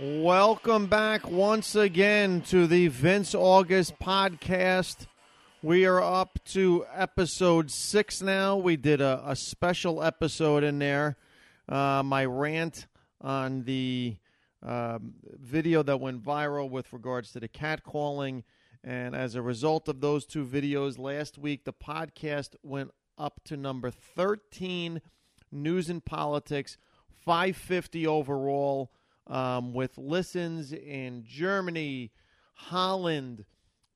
[0.00, 5.08] Welcome back once again to the Vince August podcast.
[5.60, 8.58] We are up to episode six now.
[8.58, 11.16] We did a, a special episode in there.
[11.68, 12.86] Uh, my rant
[13.20, 14.18] on the
[14.62, 18.44] um, video that went viral with regards to the catcalling.
[18.84, 23.56] And as a result of those two videos last week, the podcast went up to
[23.56, 25.02] number 13
[25.50, 26.76] news and politics,
[27.24, 28.92] 550 overall,
[29.28, 32.10] um, with listens in Germany,
[32.54, 33.44] Holland,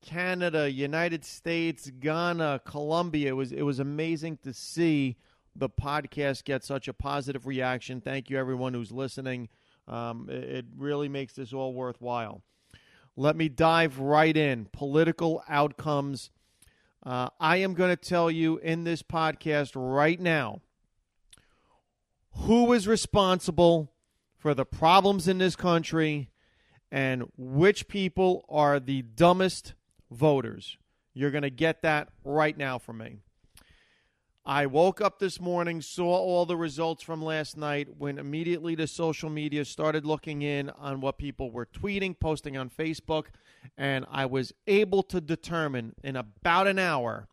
[0.02, 3.30] Canada, United States, Ghana, Colombia.
[3.30, 5.16] It was it was amazing to see
[5.54, 8.00] the podcast get such a positive reaction.
[8.00, 9.48] Thank you, everyone who's listening.
[9.88, 12.42] Um, it, it really makes this all worthwhile.
[13.16, 14.66] Let me dive right in.
[14.72, 16.30] Political outcomes.
[17.04, 20.60] Uh, I am going to tell you in this podcast right now
[22.32, 23.91] who is responsible
[24.42, 26.28] for the problems in this country
[26.90, 29.74] and which people are the dumbest
[30.10, 30.76] voters.
[31.14, 33.18] You're going to get that right now from me.
[34.44, 38.88] I woke up this morning, saw all the results from last night, went immediately to
[38.88, 43.26] social media, started looking in on what people were tweeting, posting on Facebook,
[43.78, 47.28] and I was able to determine in about an hour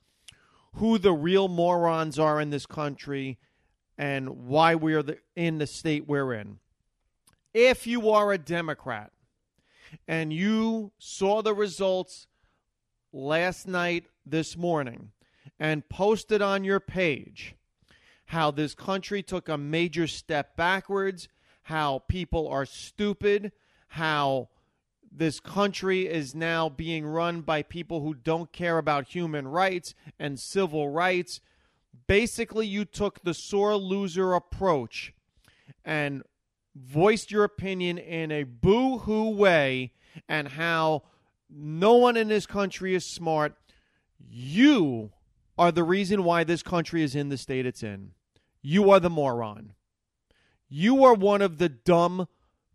[0.74, 3.40] who the real morons are in this country
[3.98, 6.60] and why we're the, in the state we're in.
[7.54, 9.12] If you are a Democrat
[10.08, 12.28] and you saw the results
[13.12, 15.12] last night, this morning,
[15.60, 17.56] and posted on your page
[18.28, 21.28] how this country took a major step backwards,
[21.64, 23.52] how people are stupid,
[23.88, 24.50] how
[25.12, 30.40] this country is now being run by people who don't care about human rights and
[30.40, 31.42] civil rights.
[32.06, 35.14] Basically, you took the sore loser approach
[35.84, 36.22] and
[36.76, 39.92] voiced your opinion in a boo hoo way
[40.28, 41.04] and how
[41.50, 43.56] no one in this country is smart.
[44.30, 45.12] You
[45.58, 48.12] are the reason why this country is in the state it's in.
[48.62, 49.74] You are the moron.
[50.68, 52.28] You are one of the dumb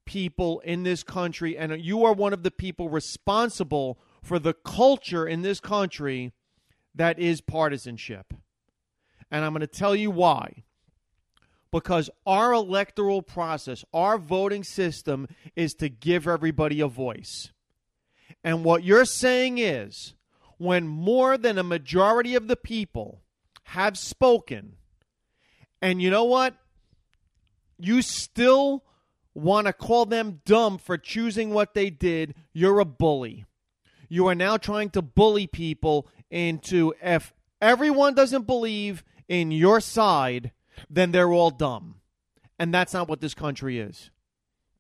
[0.04, 5.26] people in this country, and you are one of the people responsible for the culture
[5.26, 6.32] in this country
[6.94, 8.34] that is partisanship.
[9.30, 10.64] And I'm going to tell you why.
[11.74, 15.26] Because our electoral process, our voting system
[15.56, 17.50] is to give everybody a voice.
[18.44, 20.14] And what you're saying is
[20.56, 23.22] when more than a majority of the people
[23.64, 24.76] have spoken,
[25.82, 26.54] and you know what?
[27.76, 28.84] You still
[29.34, 33.46] want to call them dumb for choosing what they did, you're a bully.
[34.08, 40.52] You are now trying to bully people into if everyone doesn't believe in your side,
[40.90, 41.96] then they're all dumb.
[42.58, 44.10] And that's not what this country is.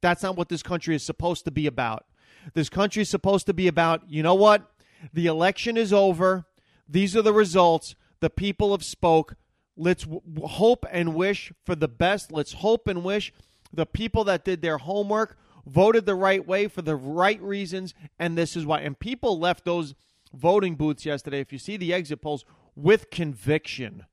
[0.00, 2.04] That's not what this country is supposed to be about.
[2.52, 4.70] This country is supposed to be about, you know what?
[5.12, 6.44] The election is over.
[6.88, 7.94] These are the results.
[8.20, 9.36] The people have spoke.
[9.76, 12.30] Let's w- hope and wish for the best.
[12.30, 13.32] Let's hope and wish
[13.72, 18.36] the people that did their homework voted the right way for the right reasons, and
[18.36, 18.80] this is why.
[18.80, 19.94] And people left those
[20.32, 22.44] voting booths yesterday, if you see the exit polls,
[22.76, 24.04] with conviction.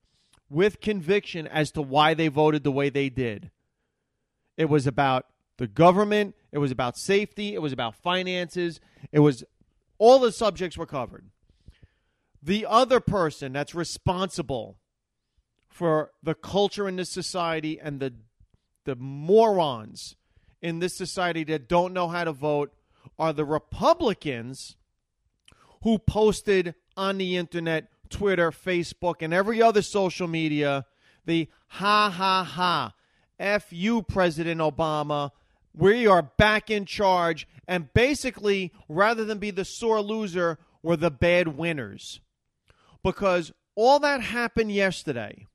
[0.51, 3.51] With conviction as to why they voted the way they did.
[4.57, 8.81] It was about the government, it was about safety, it was about finances,
[9.13, 9.45] it was
[9.97, 11.29] all the subjects were covered.
[12.43, 14.77] The other person that's responsible
[15.69, 18.13] for the culture in this society and the
[18.83, 20.15] the morons
[20.61, 22.73] in this society that don't know how to vote
[23.17, 24.75] are the Republicans
[25.83, 30.85] who posted on the internet, Twitter, Facebook, and every other social media
[31.25, 32.93] the ha ha ha,
[33.39, 35.31] F you, President Obama.
[35.73, 41.11] We are back in charge and basically, rather than be the sore loser, were the
[41.11, 42.19] bad winners.
[43.03, 45.47] Because all that happened yesterday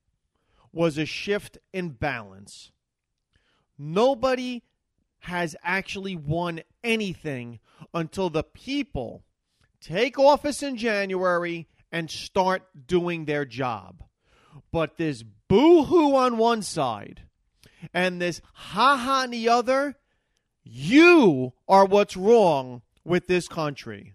[0.73, 2.71] was a shift in balance.
[3.77, 4.63] Nobody
[5.19, 7.59] has actually won anything
[7.93, 9.23] until the people
[9.79, 14.03] take office in January and start doing their job.
[14.71, 17.23] But this boo hoo on one side
[17.93, 19.95] and this ha ha on the other
[20.63, 24.13] you are what's wrong with this country.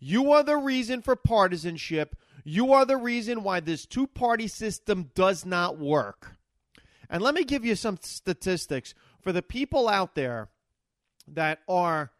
[0.00, 2.16] You are the reason for partisanship.
[2.44, 6.36] You are the reason why this two party system does not work.
[7.08, 10.48] And let me give you some statistics for the people out there
[11.28, 12.10] that are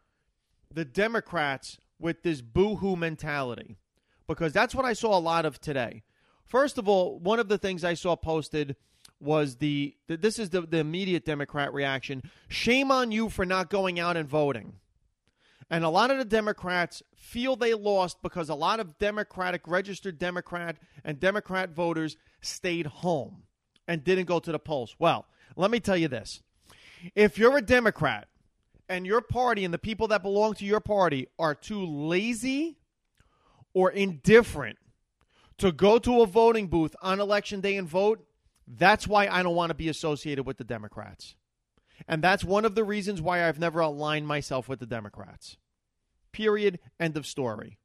[0.73, 3.77] the Democrats with this boo hoo mentality,
[4.27, 6.03] because that's what I saw a lot of today.
[6.45, 8.75] First of all, one of the things I saw posted
[9.19, 12.21] was the this is the, the immediate Democrat reaction.
[12.47, 14.73] Shame on you for not going out and voting.
[15.69, 20.17] And a lot of the Democrats feel they lost because a lot of Democratic, registered
[20.17, 23.43] Democrat, and Democrat voters stayed home
[23.85, 24.95] and didn't go to the polls.
[24.97, 25.25] Well,
[25.57, 26.41] let me tell you this.
[27.15, 28.29] If you're a Democrat
[28.87, 32.77] and your party and the people that belong to your party are too lazy
[33.77, 34.75] or indifferent
[35.59, 38.25] to go to a voting booth on election day and vote,
[38.67, 41.35] that's why I don't want to be associated with the Democrats.
[42.07, 45.57] And that's one of the reasons why I've never aligned myself with the Democrats.
[46.31, 46.79] Period.
[46.99, 47.77] End of story.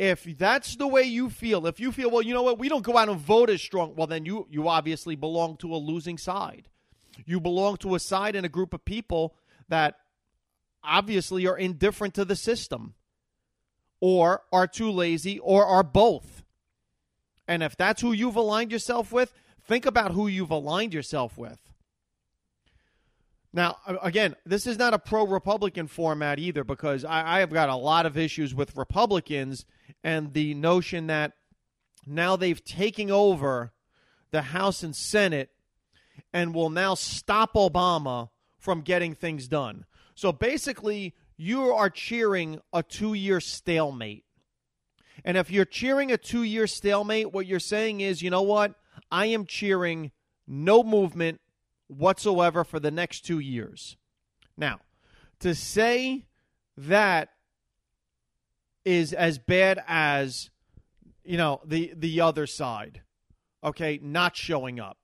[0.00, 2.82] If that's the way you feel, if you feel, well, you know what, we don't
[2.82, 6.18] go out and vote as strong, well, then you, you obviously belong to a losing
[6.18, 6.66] side.
[7.24, 9.36] You belong to a side and a group of people
[9.68, 9.94] that
[10.82, 12.94] obviously are indifferent to the system
[14.02, 16.42] or are too lazy or are both.
[17.46, 19.32] And if that's who you've aligned yourself with,
[19.64, 21.60] think about who you've aligned yourself with.
[23.52, 27.68] Now, again, this is not a pro Republican format either because I, I, have got
[27.68, 29.66] a lot of issues with Republicans
[30.02, 31.34] and the notion that
[32.04, 33.72] now they've taken over
[34.32, 35.50] the House and Senate
[36.32, 39.84] and will now stop Obama from getting things done.
[40.14, 44.24] So basically, you are cheering a two year stalemate.
[45.24, 48.74] And if you're cheering a two year stalemate, what you're saying is, you know what?
[49.10, 50.10] I am cheering
[50.46, 51.40] no movement
[51.88, 53.96] whatsoever for the next two years.
[54.56, 54.80] Now,
[55.40, 56.26] to say
[56.76, 57.30] that
[58.84, 60.50] is as bad as
[61.24, 63.02] you know the the other side
[63.62, 64.98] okay not showing up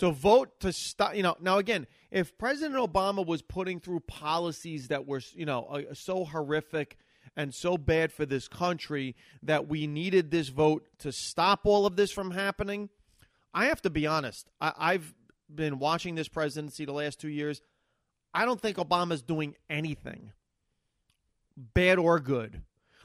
[0.00, 4.88] to vote to stop you know now again if president obama was putting through policies
[4.88, 6.98] that were you know uh, so horrific
[7.36, 11.96] and so bad for this country that we needed this vote to stop all of
[11.96, 12.88] this from happening
[13.54, 15.14] i have to be honest I, i've
[15.54, 17.60] been watching this presidency the last two years,
[18.32, 20.32] I don't think Obama's doing anything,
[21.56, 22.62] bad or good.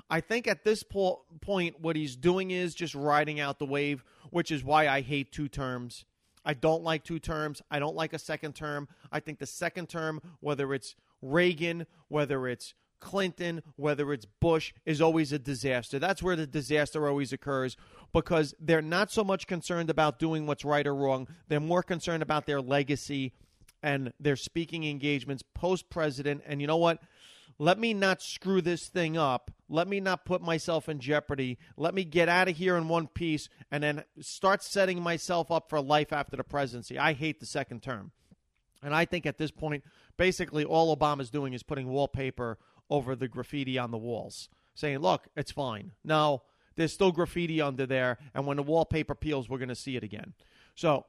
[0.09, 4.03] I think at this po- point, what he's doing is just riding out the wave,
[4.30, 6.06] which is why I hate two terms.
[6.45, 7.62] I don't like two terms.
[7.71, 8.88] I don't like a second term.
[9.12, 15.01] I think the second term, whether it's Reagan, whether it's Clinton, whether it's Bush, is
[15.01, 16.00] always a disaster.
[16.00, 17.75] That's where the disaster always occurs
[18.13, 21.27] because they're not so much concerned about doing what's right or wrong.
[21.47, 23.33] They're more concerned about their legacy
[23.83, 26.42] and their speaking engagements post president.
[26.47, 27.00] And you know what?
[27.57, 29.52] Let me not screw this thing up.
[29.69, 31.57] Let me not put myself in jeopardy.
[31.78, 35.69] Let me get out of here in one piece and then start setting myself up
[35.69, 37.00] for life after the presidency.
[37.00, 38.12] I hate the second term.
[38.84, 39.84] And I think at this point,
[40.18, 42.60] basically all Obama's doing is putting wallpaper
[42.90, 45.94] over the graffiti on the walls, saying, look, it's fine.
[46.04, 46.44] No,
[46.75, 50.04] there's still graffiti under there, and when the wallpaper peels, we're going to see it
[50.04, 50.34] again.
[50.75, 51.06] So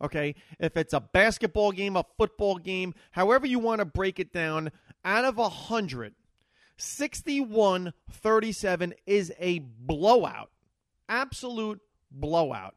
[0.00, 0.34] Okay?
[0.58, 4.70] If it's a basketball game, a football game, however you want to break it down,
[5.04, 6.14] out of 100,
[6.76, 10.50] 61 37 is a blowout.
[11.08, 12.74] Absolute blowout.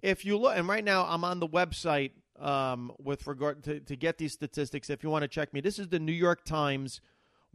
[0.00, 2.10] If you look, and right now I'm on the website
[2.42, 4.90] um, with regard to, to get these statistics.
[4.90, 7.00] If you want to check me, this is the New York Times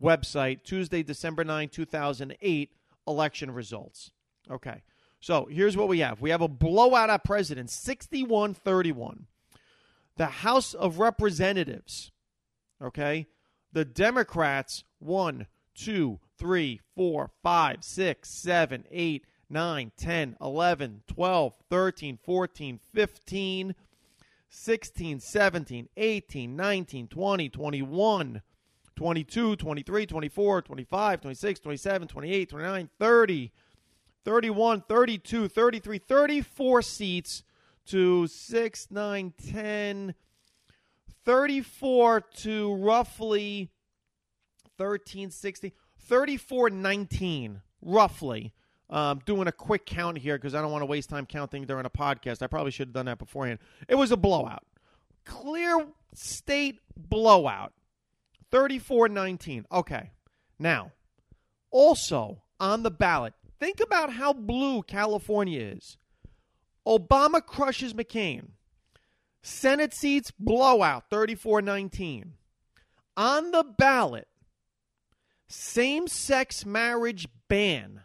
[0.01, 2.71] website, Tuesday, December 9, 2008
[3.07, 4.11] election results.
[4.49, 4.81] Okay.
[5.19, 9.27] So here's what we have we have a blowout at president, 61 31.
[10.15, 12.11] The House of Representatives,
[12.81, 13.27] okay,
[13.71, 21.53] the Democrats won two, three, four, five, six, seven, eight, nine, ten, eleven, twelve,
[24.49, 28.41] thirteen, fourteen, fifteen, sixteen, seventeen, eighteen, nineteen, twenty, twenty-one,
[28.95, 33.51] twenty-two, twenty-three, twenty-four, twenty-five, twenty-six, twenty-seven, twenty-eight, twenty-nine, thirty,
[34.25, 37.43] thirty-one, thirty-two, thirty-three, thirty-four seats
[37.87, 40.13] to 6, 9, 10,
[41.23, 43.69] 34 to roughly
[44.77, 48.53] 13, 16, 34, 19, roughly,
[48.89, 51.85] Um, doing a quick count here because I don't want to waste time counting during
[51.85, 52.41] a podcast.
[52.41, 53.59] I probably should have done that beforehand.
[53.89, 54.63] It was a blowout.
[55.25, 57.73] Clear state blowout.
[58.51, 59.65] 34 19.
[59.71, 60.11] Okay.
[60.57, 60.91] Now,
[61.69, 65.97] also on the ballot, think about how blue California is.
[66.87, 68.51] Obama crushes McCain.
[69.41, 72.33] Senate seats blowout 34 19.
[73.15, 74.27] On the ballot,
[75.47, 78.01] same sex marriage ban.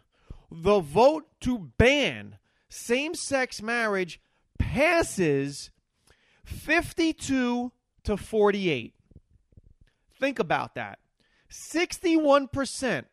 [0.55, 2.37] The vote to ban
[2.69, 4.21] same sex marriage
[4.59, 5.71] passes
[6.45, 7.71] 52
[8.03, 8.93] to 48.
[10.19, 10.99] Think about that.
[11.49, 13.05] 61%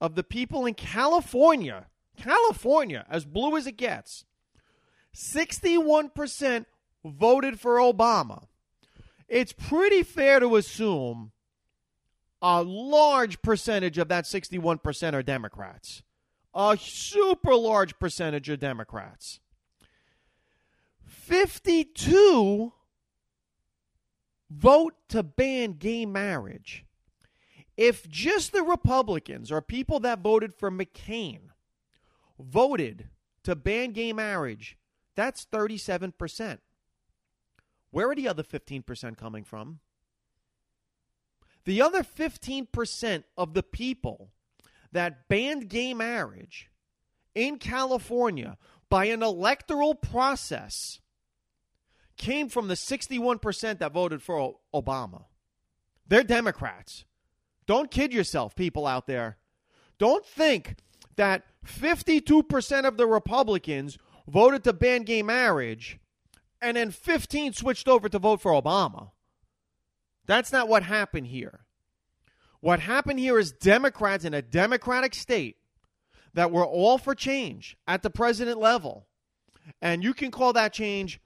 [0.00, 4.24] of the people in California, California, as blue as it gets,
[5.14, 6.66] 61%
[7.04, 8.42] voted for Obama.
[9.28, 11.30] It's pretty fair to assume
[12.42, 16.02] a large percentage of that 61% are Democrats.
[16.58, 19.40] A super large percentage of Democrats.
[21.04, 22.72] 52
[24.48, 26.86] vote to ban gay marriage.
[27.76, 31.50] If just the Republicans or people that voted for McCain
[32.38, 33.10] voted
[33.42, 34.78] to ban gay marriage,
[35.14, 36.58] that's 37%.
[37.90, 39.80] Where are the other 15% coming from?
[41.66, 44.30] The other 15% of the people
[44.92, 46.70] that banned gay marriage
[47.34, 48.56] in California
[48.88, 51.00] by an electoral process
[52.16, 55.24] came from the 61% that voted for Obama.
[56.08, 57.04] They're Democrats.
[57.66, 59.36] Don't kid yourself, people out there.
[59.98, 60.76] Don't think
[61.16, 65.98] that 52% of the Republicans voted to ban gay marriage
[66.60, 69.10] and then 15 switched over to vote for Obama.
[70.26, 71.65] That's not what happened here.
[72.66, 75.56] What happened here is Democrats in a Democratic state
[76.34, 79.06] that were all for change at the president level.
[79.80, 81.20] And you can call that change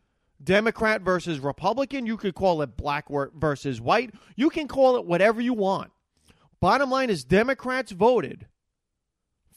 [0.45, 2.05] Democrat versus Republican.
[2.05, 4.13] You could call it black versus white.
[4.37, 5.93] You can call it whatever you want.
[6.61, 8.47] Bottom line is Democrats voted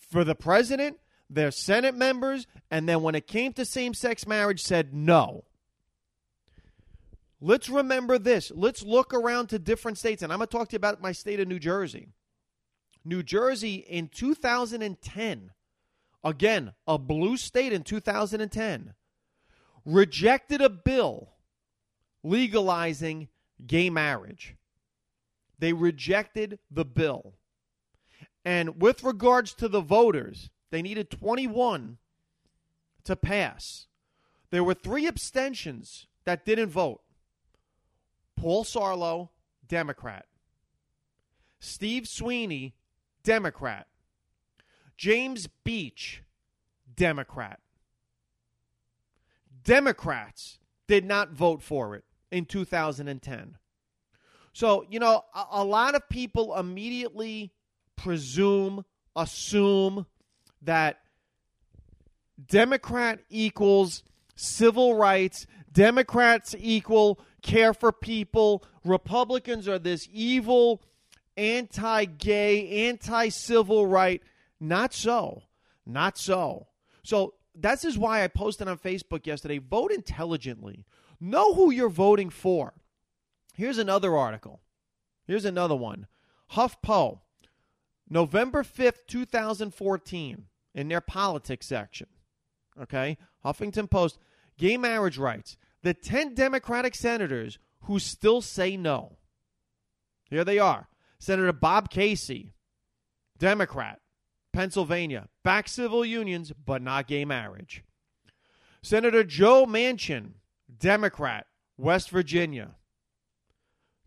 [0.09, 0.99] for the president,
[1.29, 5.43] their Senate members, and then when it came to same sex marriage, said no.
[7.45, 8.53] Let's remember this.
[8.55, 11.11] Let's look around to different states, and I'm going to talk to you about my
[11.11, 12.07] state of New Jersey.
[13.03, 15.51] New Jersey in 2010,
[16.23, 18.93] again, a blue state in 2010,
[19.85, 21.33] rejected a bill
[22.23, 23.27] legalizing
[23.67, 24.55] gay marriage.
[25.59, 27.33] They rejected the bill.
[28.45, 31.97] And with regards to the voters, they needed 21
[33.03, 33.87] to pass.
[34.49, 37.02] There were three abstentions that didn't vote.
[38.43, 39.29] Paul Sarlo,
[39.69, 40.25] Democrat.
[41.61, 42.75] Steve Sweeney,
[43.23, 43.87] Democrat.
[44.97, 46.23] James Beach,
[46.93, 47.61] Democrat.
[49.63, 53.55] Democrats did not vote for it in 2010.
[54.51, 57.53] So, you know, a, a, lot of people immediately
[57.95, 58.83] presume,
[59.15, 60.05] assume
[60.63, 60.99] that
[62.45, 64.03] Democrat equals
[64.35, 70.81] civil rights, Democrats equal care for people, Republicans are this evil,
[71.37, 74.23] anti gay, anti civil right.
[74.59, 75.43] Not so.
[75.85, 76.67] Not so.
[77.03, 80.85] So, this is why I posted on Facebook yesterday vote intelligently.
[81.19, 82.73] Know who you're voting for.
[83.55, 84.61] Here's another article.
[85.25, 86.07] Here's another one.
[86.53, 87.19] HuffPo,
[88.09, 92.07] November 5th, 2014, in their politics section.
[92.81, 93.17] Okay?
[93.45, 94.17] Huffington Post,
[94.57, 95.57] gay marriage rights.
[95.83, 99.17] The 10 Democratic senators who still say no.
[100.29, 100.87] Here they are
[101.19, 102.53] Senator Bob Casey,
[103.37, 103.99] Democrat,
[104.51, 107.83] Pennsylvania, back civil unions, but not gay marriage.
[108.81, 110.33] Senator Joe Manchin,
[110.77, 111.47] Democrat,
[111.77, 112.71] West Virginia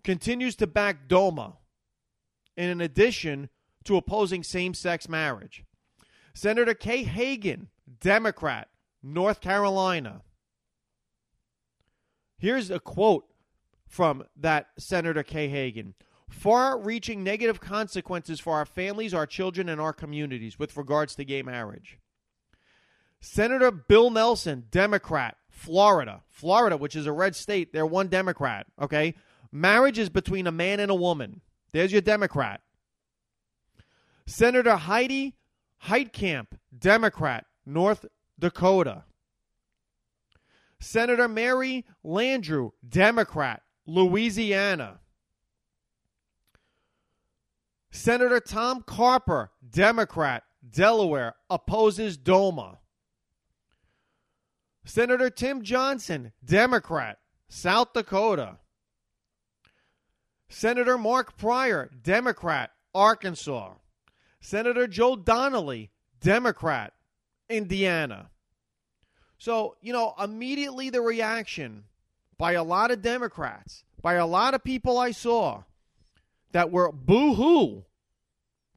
[0.05, 1.57] continues to back DOMA
[2.57, 3.49] in addition
[3.85, 5.65] to opposing same sex marriage.
[6.33, 7.69] Senator Kay Hagan,
[8.01, 8.69] Democrat,
[9.03, 10.23] North Carolina.
[12.39, 13.27] Here's a quote
[13.87, 15.95] from that Senator Kay Hagan.
[16.29, 21.25] Far reaching negative consequences for our families, our children, and our communities with regards to
[21.25, 21.99] gay marriage.
[23.21, 26.23] Senator Bill Nelson, Democrat, Florida.
[26.29, 29.15] Florida, which is a red state, they're one Democrat, okay?
[29.51, 31.41] Marriage is between a man and a woman.
[31.73, 32.61] There's your Democrat.
[34.27, 35.37] Senator Heidi
[35.85, 38.07] Heitkamp, Democrat, North
[38.39, 39.05] Dakota.
[40.81, 45.01] Senator Mary Landrieu, Democrat, Louisiana.
[47.91, 52.79] Senator Tom Carper, Democrat, Delaware, opposes DOMA.
[54.85, 57.19] Senator Tim Johnson, Democrat,
[57.49, 58.59] South Dakota.
[60.49, 63.73] Senator Mark Pryor, Democrat, Arkansas.
[64.41, 65.91] Senator Joe Donnelly,
[66.21, 66.93] Democrat,
[67.49, 68.31] Indiana.
[69.39, 71.85] So, you know, immediately the reaction
[72.39, 75.65] by a lot of Democrats, by a lot of people I saw
[76.53, 77.85] that were boo hoo,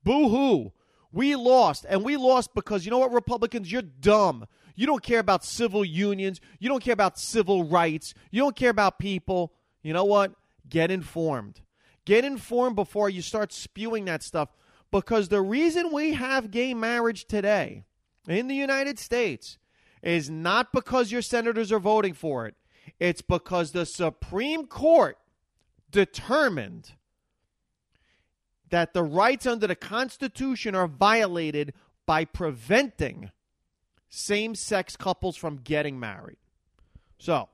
[0.03, 0.73] boo hoo.
[1.11, 4.45] We lost, and we lost because you know what, Republicans, you're dumb.
[4.75, 6.39] You don't care about civil unions.
[6.59, 8.13] You don't care about civil rights.
[8.31, 9.53] You don't care about people.
[9.81, 10.33] You know what?
[10.67, 11.61] Get informed.
[12.05, 14.49] Get informed before you start spewing that stuff
[14.91, 17.83] because the reason we have gay marriage today
[18.27, 19.58] in the United States
[20.01, 22.55] is not because your senators are voting for it.
[22.99, 25.17] It's because the Supreme Court
[25.91, 26.93] determined
[28.69, 31.73] that the rights under the Constitution are violated
[32.05, 33.31] by preventing
[34.09, 36.37] same sex couples from getting married.
[37.17, 37.49] So,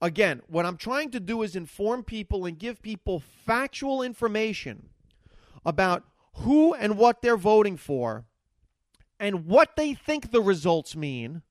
[0.00, 4.90] again, what I'm trying to do is inform people and give people factual information
[5.64, 8.24] about who and what they're voting for
[9.18, 11.42] and what they think the results mean,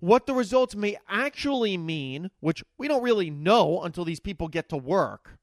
[0.00, 4.68] what the results may actually mean, which we don't really know until these people get
[4.70, 5.38] to work.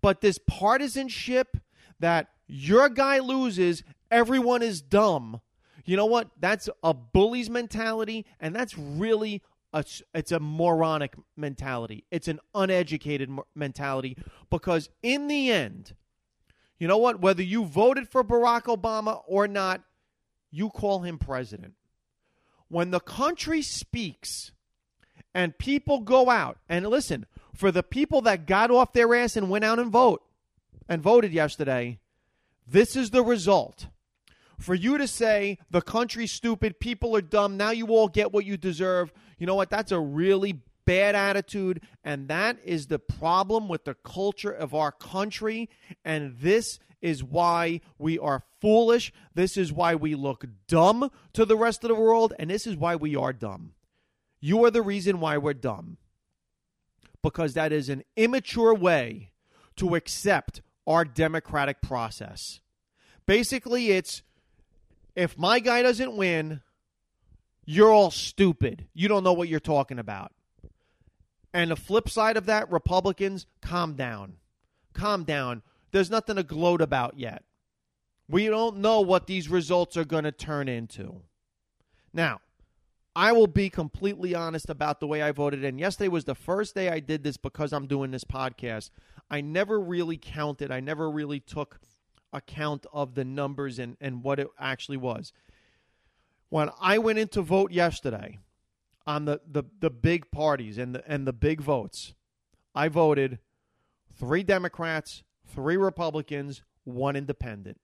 [0.00, 1.56] But this partisanship
[1.98, 5.40] that your guy loses, everyone is dumb.
[5.84, 6.30] You know what?
[6.38, 9.84] That's a bully's mentality, and that's really a,
[10.14, 12.04] it's a moronic mentality.
[12.10, 14.16] It's an uneducated mentality
[14.50, 15.94] because in the end,
[16.78, 17.20] you know what?
[17.20, 19.82] Whether you voted for Barack Obama or not,
[20.50, 21.74] you call him president.
[22.68, 24.52] When the country speaks
[25.34, 29.50] and people go out and listen, for the people that got off their ass and
[29.50, 30.22] went out and vote
[30.88, 31.98] and voted yesterday,
[32.66, 33.86] this is the result.
[34.58, 38.44] For you to say the country's stupid, people are dumb, now you all get what
[38.44, 39.70] you deserve, you know what?
[39.70, 44.90] That's a really bad attitude, and that is the problem with the culture of our
[44.90, 45.68] country.
[46.04, 49.12] And this is why we are foolish.
[49.34, 52.76] This is why we look dumb to the rest of the world, and this is
[52.76, 53.72] why we are dumb.
[54.40, 55.98] You are the reason why we're dumb.
[57.22, 59.30] Because that is an immature way
[59.76, 62.60] to accept our democratic process.
[63.26, 64.22] Basically, it's
[65.14, 66.62] if my guy doesn't win,
[67.64, 68.86] you're all stupid.
[68.94, 70.32] You don't know what you're talking about.
[71.52, 74.34] And the flip side of that, Republicans, calm down.
[74.94, 75.62] Calm down.
[75.90, 77.44] There's nothing to gloat about yet.
[78.28, 81.22] We don't know what these results are going to turn into.
[82.12, 82.40] Now,
[83.16, 85.64] I will be completely honest about the way I voted.
[85.64, 88.90] And yesterday was the first day I did this because I'm doing this podcast.
[89.30, 91.80] I never really counted, I never really took
[92.32, 95.32] account of the numbers and, and what it actually was.
[96.50, 98.38] When I went in to vote yesterday
[99.06, 102.14] on the, the, the big parties and the, and the big votes,
[102.74, 103.38] I voted
[104.14, 107.80] three Democrats, three Republicans, one independent.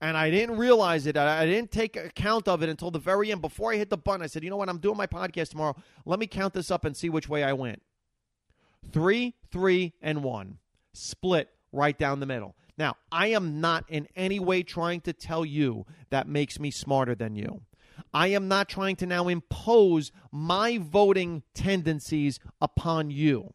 [0.00, 1.16] And I didn't realize it.
[1.16, 3.40] I didn't take account of it until the very end.
[3.40, 4.68] Before I hit the button, I said, you know what?
[4.68, 5.74] I'm doing my podcast tomorrow.
[6.04, 7.82] Let me count this up and see which way I went.
[8.92, 10.58] Three, three, and one.
[10.92, 12.54] Split right down the middle.
[12.76, 17.16] Now, I am not in any way trying to tell you that makes me smarter
[17.16, 17.62] than you.
[18.14, 23.52] I am not trying to now impose my voting tendencies upon you.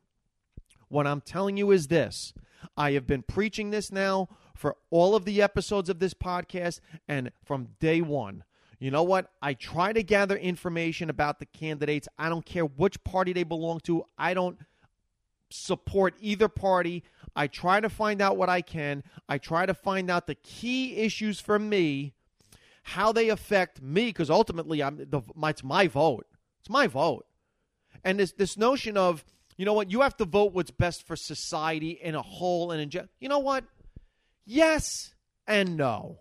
[0.89, 2.33] What I'm telling you is this
[2.77, 7.31] I have been preaching this now for all of the episodes of this podcast and
[7.43, 8.43] from day one.
[8.79, 9.31] You know what?
[9.41, 12.07] I try to gather information about the candidates.
[12.17, 14.03] I don't care which party they belong to.
[14.17, 14.57] I don't
[15.49, 17.03] support either party.
[17.35, 19.03] I try to find out what I can.
[19.29, 22.13] I try to find out the key issues for me,
[22.83, 26.27] how they affect me, because ultimately, I'm the it's my vote.
[26.59, 27.25] It's my vote,
[28.03, 29.23] and this this notion of
[29.57, 29.91] you know what?
[29.91, 33.09] You have to vote what's best for society in a whole and in general.
[33.19, 33.65] You know what?
[34.45, 35.13] Yes
[35.47, 36.19] and no.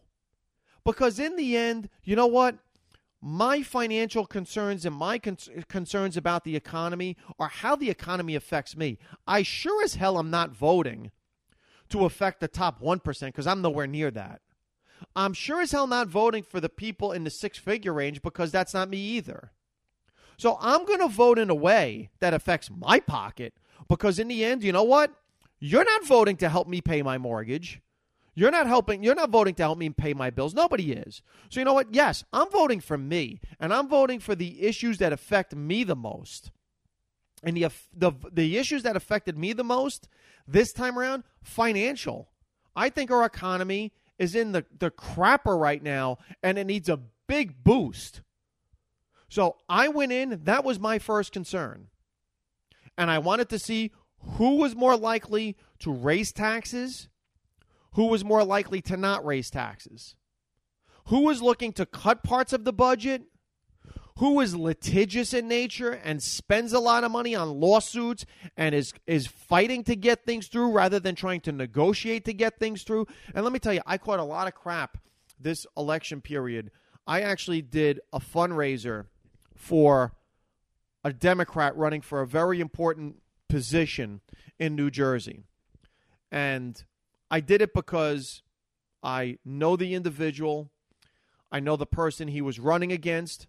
[0.85, 2.57] Because in the end, you know what?
[3.21, 5.37] My financial concerns and my con-
[5.69, 8.99] concerns about the economy are how the economy affects me.
[9.27, 11.13] I sure as hell am not voting
[11.91, 14.41] to affect the top 1% because I'm nowhere near that.
[15.15, 18.51] I'm sure as hell not voting for the people in the six figure range because
[18.51, 19.53] that's not me either.
[20.43, 23.55] So I'm going to vote in a way that affects my pocket
[23.89, 25.15] because in the end, you know what?
[25.61, 27.81] You're not voting to help me pay my mortgage.
[28.35, 30.53] You're not helping, you're not voting to help me pay my bills.
[30.53, 31.23] Nobody is.
[31.49, 31.95] So you know what?
[31.95, 35.95] Yes, I'm voting for me, and I'm voting for the issues that affect me the
[35.95, 36.51] most.
[37.45, 40.09] And the the the issues that affected me the most
[40.49, 42.31] this time around, financial.
[42.75, 46.99] I think our economy is in the, the crapper right now and it needs a
[47.29, 48.23] big boost.
[49.33, 51.87] So I went in, that was my first concern.
[52.99, 53.91] And I wanted to see
[54.37, 57.09] who was more likely to raise taxes,
[57.93, 60.17] who was more likely to not raise taxes,
[61.07, 63.23] who was looking to cut parts of the budget,
[64.19, 68.27] who is litigious in nature and spends a lot of money on lawsuits
[68.59, 72.59] and is is fighting to get things through rather than trying to negotiate to get
[72.59, 73.07] things through.
[73.35, 74.99] And let me tell you, I caught a lot of crap
[75.41, 76.71] this election period.
[77.07, 79.07] I actually did a fundraiser
[79.63, 80.13] for
[81.05, 84.21] a Democrat running for a very important position
[84.59, 85.45] in New Jersey.
[86.33, 86.83] And
[87.31, 88.43] I did it because
[89.05, 90.73] I know the individual.
[91.53, 93.47] I know the person he was running against.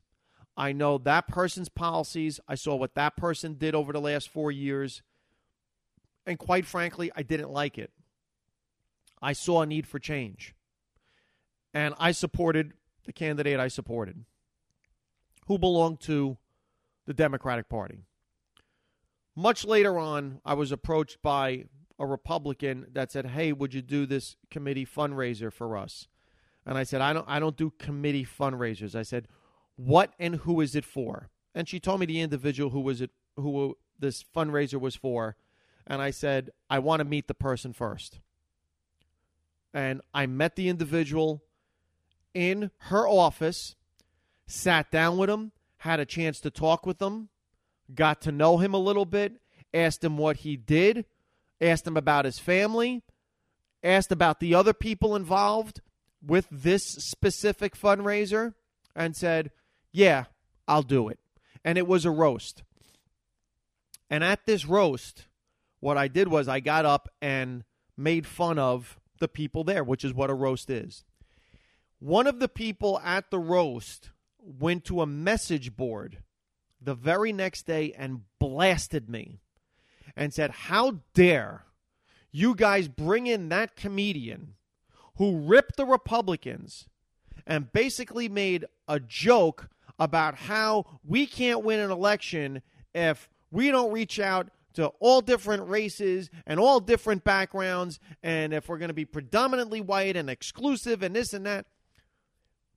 [0.55, 2.39] I know that person's policies.
[2.47, 5.01] I saw what that person did over the last four years.
[6.27, 7.89] And quite frankly, I didn't like it.
[9.19, 10.53] I saw a need for change.
[11.73, 12.73] And I supported
[13.05, 14.25] the candidate I supported,
[15.47, 16.37] who belonged to
[17.05, 18.05] the Democratic Party.
[19.35, 21.65] Much later on, I was approached by
[21.99, 26.07] a Republican that said, "Hey, would you do this committee fundraiser for us?"
[26.65, 29.27] And I said, "I don't I don't do committee fundraisers." I said,
[29.75, 31.29] what and who is it for?
[31.55, 35.35] And she told me the individual who was it who this fundraiser was for,
[35.87, 38.19] and I said I want to meet the person first.
[39.73, 41.43] And I met the individual
[42.33, 43.75] in her office,
[44.45, 47.29] sat down with him, had a chance to talk with him,
[47.93, 49.33] got to know him a little bit,
[49.73, 51.05] asked him what he did,
[51.59, 53.03] asked him about his family,
[53.83, 55.81] asked about the other people involved
[56.25, 58.53] with this specific fundraiser,
[58.95, 59.51] and said,
[59.91, 60.25] yeah,
[60.67, 61.19] I'll do it.
[61.65, 62.63] And it was a roast.
[64.09, 65.25] And at this roast,
[65.79, 67.63] what I did was I got up and
[67.97, 71.03] made fun of the people there, which is what a roast is.
[71.99, 74.11] One of the people at the roast
[74.43, 76.17] went to a message board
[76.81, 79.39] the very next day and blasted me
[80.15, 81.65] and said, How dare
[82.31, 84.55] you guys bring in that comedian
[85.17, 86.87] who ripped the Republicans
[87.45, 92.61] and basically made a joke about how we can't win an election
[92.93, 98.67] if we don't reach out to all different races and all different backgrounds, and if
[98.67, 101.67] we're going to be predominantly white and exclusive and this and that.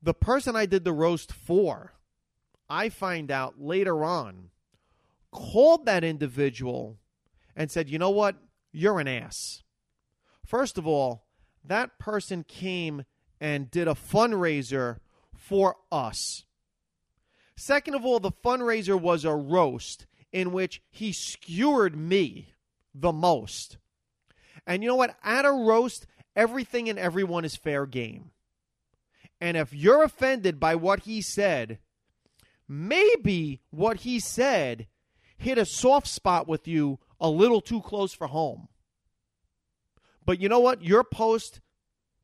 [0.07, 1.95] The person I did the roast for,
[2.71, 4.51] I find out later on,
[5.33, 6.99] called that individual
[7.57, 8.37] and said, You know what?
[8.71, 9.65] You're an ass.
[10.47, 11.25] First of all,
[11.65, 13.05] that person came
[13.41, 14.99] and did a fundraiser
[15.35, 16.45] for us.
[17.57, 22.55] Second of all, the fundraiser was a roast in which he skewered me
[22.95, 23.79] the most.
[24.69, 25.17] And you know what?
[25.25, 28.31] At a roast, everything and everyone is fair game.
[29.41, 31.79] And if you're offended by what he said,
[32.69, 34.87] maybe what he said
[35.37, 38.69] hit a soft spot with you a little too close for home.
[40.25, 40.83] But you know what?
[40.83, 41.61] Your post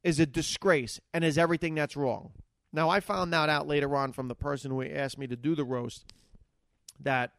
[0.03, 2.33] is a disgrace and is everything that's wrong.
[2.73, 5.55] Now, I found that out later on from the person who asked me to do
[5.55, 6.05] the roast
[7.01, 7.33] that,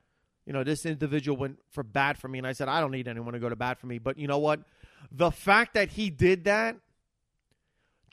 [0.45, 2.38] you know, this individual went for bat for me.
[2.38, 3.97] And I said, I don't need anyone to go to bat for me.
[3.97, 4.62] But you know what?
[5.12, 6.77] The fact that he did that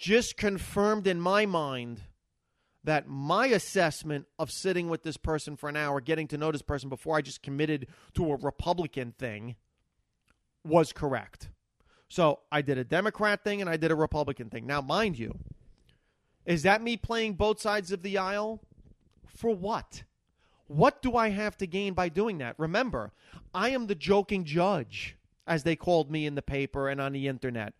[0.00, 2.00] just confirmed in my mind
[2.82, 6.62] that my assessment of sitting with this person for an hour, getting to know this
[6.62, 9.56] person before I just committed to a Republican thing,
[10.64, 11.50] was correct.
[12.08, 14.66] So I did a Democrat thing and I did a Republican thing.
[14.66, 15.38] Now, mind you,
[16.46, 18.62] is that me playing both sides of the aisle?
[19.26, 20.04] For what?
[20.66, 22.54] What do I have to gain by doing that?
[22.58, 23.12] Remember,
[23.52, 27.28] I am the joking judge, as they called me in the paper and on the
[27.28, 27.74] internet.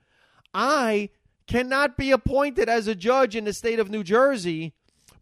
[0.52, 1.10] I
[1.50, 4.72] cannot be appointed as a judge in the state of New Jersey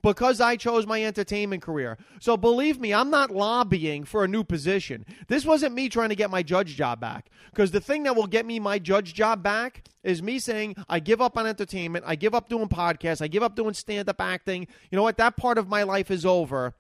[0.03, 1.97] because I chose my entertainment career.
[2.21, 5.07] So believe me, I'm not lobbying for a new position.
[5.27, 7.31] This wasn't me trying to get my judge job back.
[7.51, 11.01] Because the thing that will get me my judge job back is me saying, I
[11.01, 14.21] give up on entertainment, I give up doing podcasts, I give up doing stand up
[14.21, 14.69] acting.
[14.91, 15.17] You know what?
[15.17, 16.75] That part of my life is over.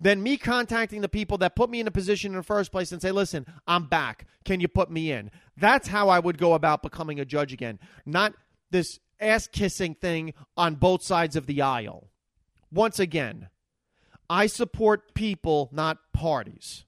[0.00, 2.92] Then me contacting the people that put me in a position in the first place
[2.92, 4.26] and say, listen, I'm back.
[4.44, 5.30] Can you put me in?
[5.56, 7.78] That's how I would go about becoming a judge again.
[8.06, 8.32] Not
[8.72, 12.08] this ass kissing thing on both sides of the aisle
[12.72, 13.48] once again,
[14.30, 16.84] I support people, not parties.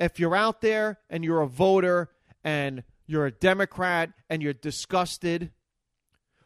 [0.00, 2.10] If you're out there and you're a voter
[2.42, 5.50] and you're a Democrat and you're disgusted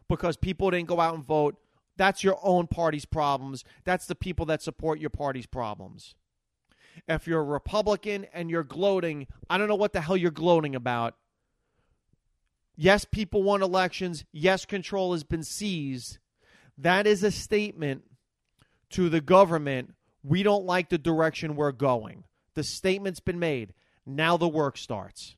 [0.09, 1.55] because people didn't go out and vote,
[1.95, 3.63] that's your own party's problems.
[3.85, 6.15] That's the people that support your party's problems.
[7.07, 10.75] If you're a Republican and you're gloating, I don't know what the hell you're gloating
[10.75, 11.15] about.
[12.75, 14.25] Yes, people won elections.
[14.31, 16.17] Yes, control has been seized.
[16.77, 18.03] That is a statement
[18.91, 22.23] to the government we don't like the direction we're going.
[22.53, 23.73] The statement's been made.
[24.05, 25.35] Now the work starts.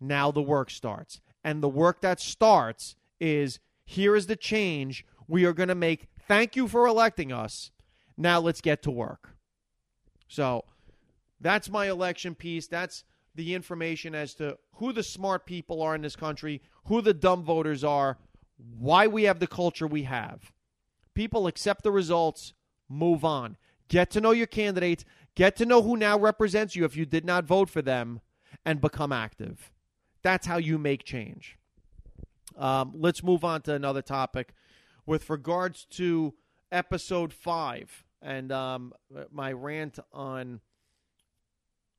[0.00, 1.20] Now the work starts.
[1.44, 6.08] And the work that starts is here is the change we are going to make.
[6.28, 7.70] Thank you for electing us.
[8.16, 9.30] Now let's get to work.
[10.28, 10.64] So
[11.40, 12.66] that's my election piece.
[12.66, 17.14] That's the information as to who the smart people are in this country, who the
[17.14, 18.18] dumb voters are,
[18.78, 20.52] why we have the culture we have.
[21.14, 22.52] People accept the results,
[22.88, 23.56] move on.
[23.88, 27.24] Get to know your candidates, get to know who now represents you if you did
[27.24, 28.20] not vote for them,
[28.64, 29.72] and become active.
[30.22, 31.58] That's how you make change.
[32.56, 34.52] Um, let's move on to another topic
[35.06, 36.34] with regards to
[36.70, 38.92] episode five and um,
[39.30, 40.60] my rant on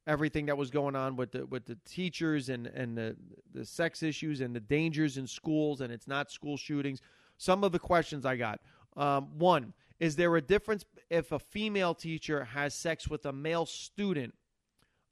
[0.06, 3.16] everything that was going on with the with the teachers and and the
[3.54, 7.02] the sex issues and the dangers in schools and it's not school shootings.
[7.38, 8.60] Some of the questions I got.
[8.96, 13.66] Um, one, is there a difference if a female teacher has sex with a male
[13.66, 14.34] student?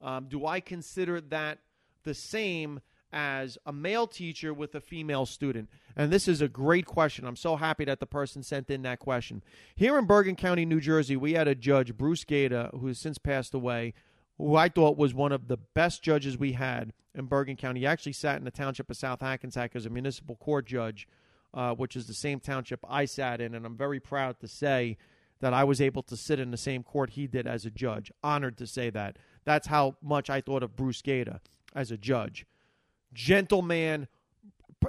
[0.00, 1.58] Um, do I consider that
[2.04, 2.80] the same
[3.12, 5.68] as a male teacher with a female student?
[5.96, 7.26] And this is a great question.
[7.26, 9.42] I'm so happy that the person sent in that question.
[9.76, 13.18] Here in Bergen County, New Jersey, we had a judge, Bruce Gator, who has since
[13.18, 13.94] passed away,
[14.38, 17.80] who I thought was one of the best judges we had in Bergen County.
[17.80, 21.06] He actually sat in the township of South Hackensack as a municipal court judge,
[21.54, 24.96] uh, which is the same township I sat in, and I'm very proud to say
[25.40, 28.12] that I was able to sit in the same court he did as a judge.
[28.22, 29.18] Honored to say that.
[29.44, 31.40] That's how much I thought of Bruce Gator
[31.74, 32.46] as a judge.
[33.12, 34.08] Gentleman,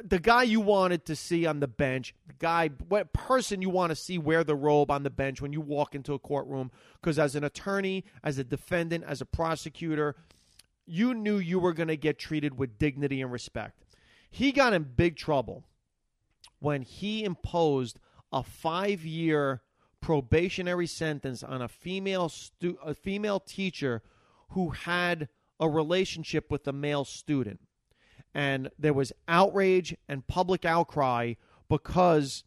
[0.03, 3.91] the guy you wanted to see on the bench, the guy, what person you want
[3.91, 6.71] to see wear the robe on the bench when you walk into a courtroom.
[7.01, 10.15] Because as an attorney, as a defendant, as a prosecutor,
[10.85, 13.83] you knew you were going to get treated with dignity and respect.
[14.29, 15.63] He got in big trouble
[16.59, 17.99] when he imposed
[18.31, 19.61] a five year
[20.01, 24.01] probationary sentence on a female stu- a female teacher
[24.49, 25.29] who had
[25.59, 27.59] a relationship with a male student
[28.33, 31.33] and there was outrage and public outcry
[31.69, 32.43] because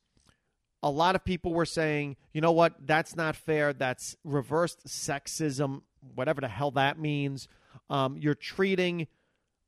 [0.83, 3.73] a lot of people were saying, you know what, that's not fair.
[3.73, 5.83] That's reversed sexism,
[6.15, 7.49] whatever the hell that means.
[7.89, 9.07] Um, you're treating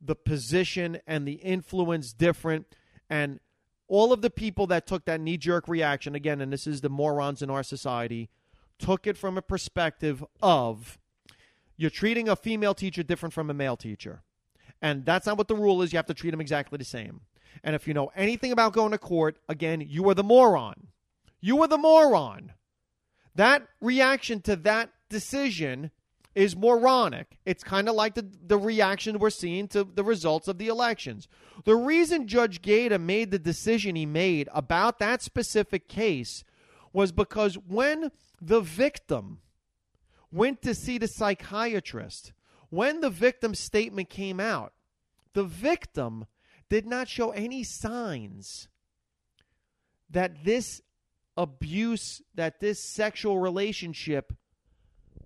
[0.01, 2.67] the position and the influence different.
[3.11, 3.41] And
[3.89, 6.91] all of the people that took that knee jerk reaction, again, and this is the
[6.91, 8.29] morons in our society,
[8.79, 10.99] took it from a perspective of
[11.77, 14.23] you're treating a female teacher different from a male teacher.
[14.81, 15.93] And that's not what the rule is.
[15.93, 17.23] You have to treat them exactly the same.
[17.65, 20.89] And if you know anything about going to court, again, you are the moron.
[21.41, 22.53] You are the moron.
[23.35, 25.91] That reaction to that decision
[26.35, 27.39] is moronic.
[27.45, 31.27] It's kind of like the, the reaction we're seeing to the results of the elections.
[31.65, 36.45] The reason Judge Gator made the decision he made about that specific case
[36.93, 39.41] was because when the victim
[40.31, 42.33] went to see the psychiatrist,
[42.71, 44.73] when the victim's statement came out,
[45.33, 46.27] the victim
[46.69, 48.69] did not show any signs
[50.11, 50.83] that this
[51.37, 54.33] abuse, that this sexual relationship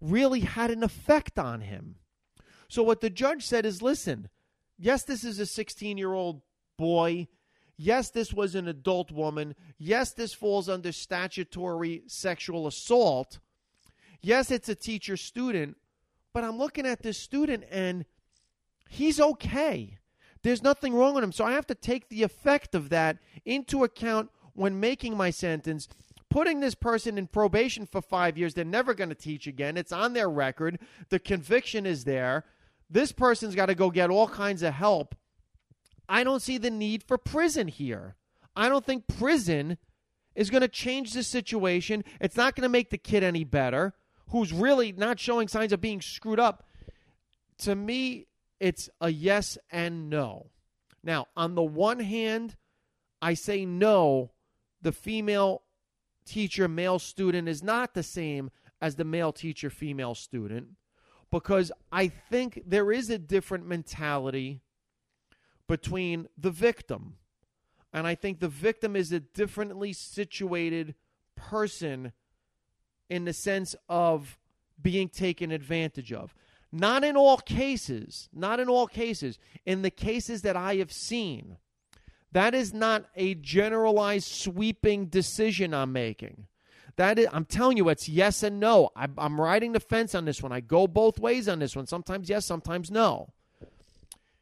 [0.00, 1.96] really had an effect on him.
[2.68, 4.28] So, what the judge said is listen,
[4.78, 6.42] yes, this is a 16 year old
[6.76, 7.28] boy.
[7.76, 9.55] Yes, this was an adult woman.
[9.78, 13.40] Yes, this falls under statutory sexual assault.
[14.20, 15.76] Yes, it's a teacher student.
[16.33, 18.05] But I'm looking at this student and
[18.88, 19.99] he's okay.
[20.42, 21.33] There's nothing wrong with him.
[21.33, 25.88] So I have to take the effect of that into account when making my sentence.
[26.29, 29.77] Putting this person in probation for five years, they're never going to teach again.
[29.77, 30.79] It's on their record.
[31.11, 32.45] The conviction is there.
[32.88, 35.14] This person's got to go get all kinds of help.
[36.09, 38.16] I don't see the need for prison here.
[38.57, 39.79] I don't think prison
[40.35, 42.05] is going to change the situation.
[42.21, 43.95] It's not going to make the kid any better
[44.33, 46.66] who's really not showing signs of being screwed up,
[47.59, 48.27] to me,
[48.59, 50.51] it's a yes and no.
[51.05, 52.57] Now, on the one hand,
[53.21, 54.31] I say no,
[54.81, 55.62] the female
[56.25, 60.68] teacher, male student is not the same as the male teacher, female student,
[61.31, 64.62] because I think there is a different mentality
[65.68, 67.16] between the victim.
[67.92, 70.95] And I think the victim is a differently situated
[71.37, 72.12] person
[73.09, 74.38] in the sense of
[74.81, 76.35] being taken advantage of.
[76.71, 79.38] Not in all cases, not in all cases.
[79.67, 81.59] In the cases that I have seen,
[82.33, 86.47] that is not a generalized sweeping decision I'm making.
[86.97, 88.91] That is, I'm telling you, it's yes and no.
[88.97, 90.53] I, I'm riding the fence on this one.
[90.53, 91.87] I go both ways on this one.
[91.87, 93.33] Sometimes yes, sometimes no.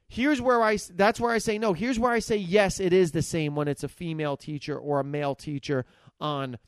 [0.09, 1.73] here's where I that's where I say no.
[1.73, 5.01] Here's where I say yes, it is the same when it's a female teacher or
[5.01, 5.87] a male teacher
[6.21, 6.59] on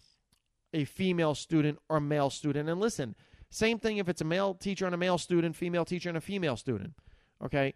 [0.73, 2.69] a female student or male student.
[2.69, 3.15] And listen,
[3.51, 6.23] same thing if it's a male teacher and a male student, female teacher and a
[6.23, 6.95] female student.
[7.45, 7.75] Okay?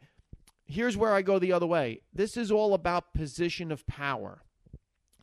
[0.64, 2.00] Here's where I go the other way.
[2.12, 4.42] This is all about position of power.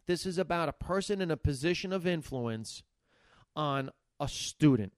[0.06, 2.84] This is about a person in a position of influence
[3.56, 4.94] on a student.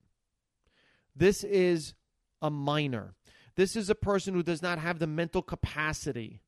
[1.16, 1.94] This is
[2.42, 3.16] a minor.
[3.56, 6.42] This is a person who does not have the mental capacity,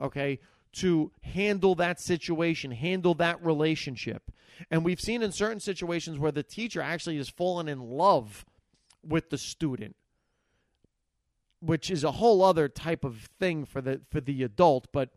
[0.00, 0.38] okay,
[0.72, 4.30] to handle that situation, handle that relationship.
[4.70, 8.44] And we've seen in certain situations where the teacher actually has fallen in love
[9.02, 9.96] with the student,
[11.60, 15.10] which is a whole other type of thing for the for the adult, but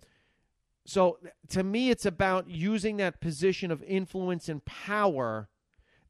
[0.85, 1.17] so
[1.49, 5.47] to me it's about using that position of influence and power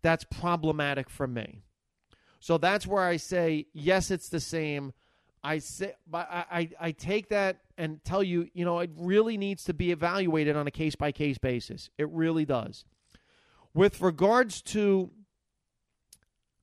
[0.01, 1.61] that's problematic for me.
[2.39, 4.93] So that's where I say yes it's the same
[5.43, 9.65] I say, but I, I, take that and tell you, you know, it really needs
[9.65, 11.89] to be evaluated on a case by case basis.
[11.97, 12.85] It really does.
[13.73, 15.11] With regards to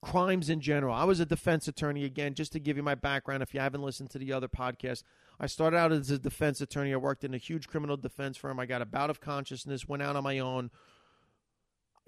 [0.03, 3.43] crimes in general, I was a defense attorney again, just to give you my background.
[3.43, 5.03] If you haven't listened to the other podcast,
[5.39, 6.95] I started out as a defense attorney.
[6.95, 8.59] I worked in a huge criminal defense firm.
[8.59, 10.71] I got a bout of consciousness, went out on my own,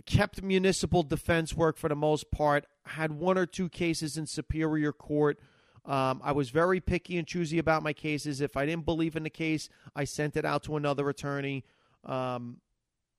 [0.07, 4.93] kept municipal defense work for the most part, had one or two cases in superior
[4.93, 5.39] court
[5.85, 8.41] um, I was very picky and choosy about my cases.
[8.41, 11.65] If I didn't believe in the case, I sent it out to another attorney.
[12.05, 12.59] Um,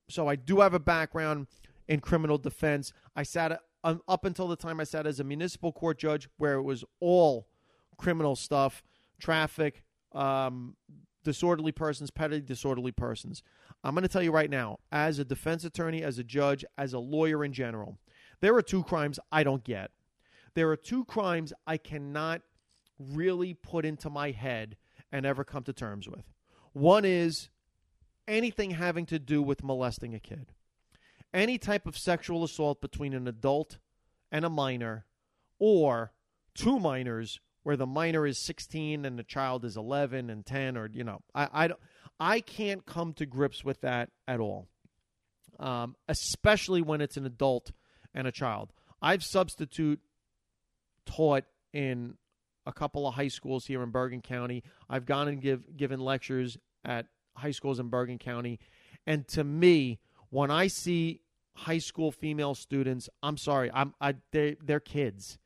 [0.09, 1.47] so I do have a background
[1.87, 2.93] in criminal defense.
[3.15, 6.53] I sat uh, up until the time I sat as a municipal court judge, where
[6.53, 7.47] it was all
[7.97, 8.81] criminal stuff,
[9.19, 10.75] traffic, um,
[11.23, 13.43] disorderly persons, petty disorderly persons.
[13.83, 16.93] I'm going to tell you right now, as a defense attorney, as a judge, as
[16.93, 17.97] a lawyer in general,
[18.39, 19.91] there are two crimes I don't get.
[20.53, 22.41] There are two crimes I cannot
[22.99, 24.77] really put into my head
[25.11, 26.31] and ever come to terms with.
[26.73, 27.49] One is
[28.27, 30.51] anything having to do with molesting a kid.
[31.33, 33.77] Any type of sexual assault between an adult
[34.31, 35.05] and a minor,
[35.59, 36.11] or
[36.55, 40.89] two minors where the minor is 16 and the child is 11 and 10, or,
[40.91, 41.69] you know, I, I,
[42.19, 44.67] I can't come to grips with that at all,
[45.59, 47.71] um, especially when it's an adult
[48.13, 48.73] and a child.
[49.01, 49.99] I've substitute
[51.05, 52.15] taught in
[52.65, 54.63] a couple of high schools here in Bergen County.
[54.89, 58.59] I've gone and give given lectures at high schools in Bergen County,
[59.05, 59.99] and to me,
[60.29, 61.21] when I see
[61.55, 65.37] high school female students, I'm sorry, I'm I they they're kids.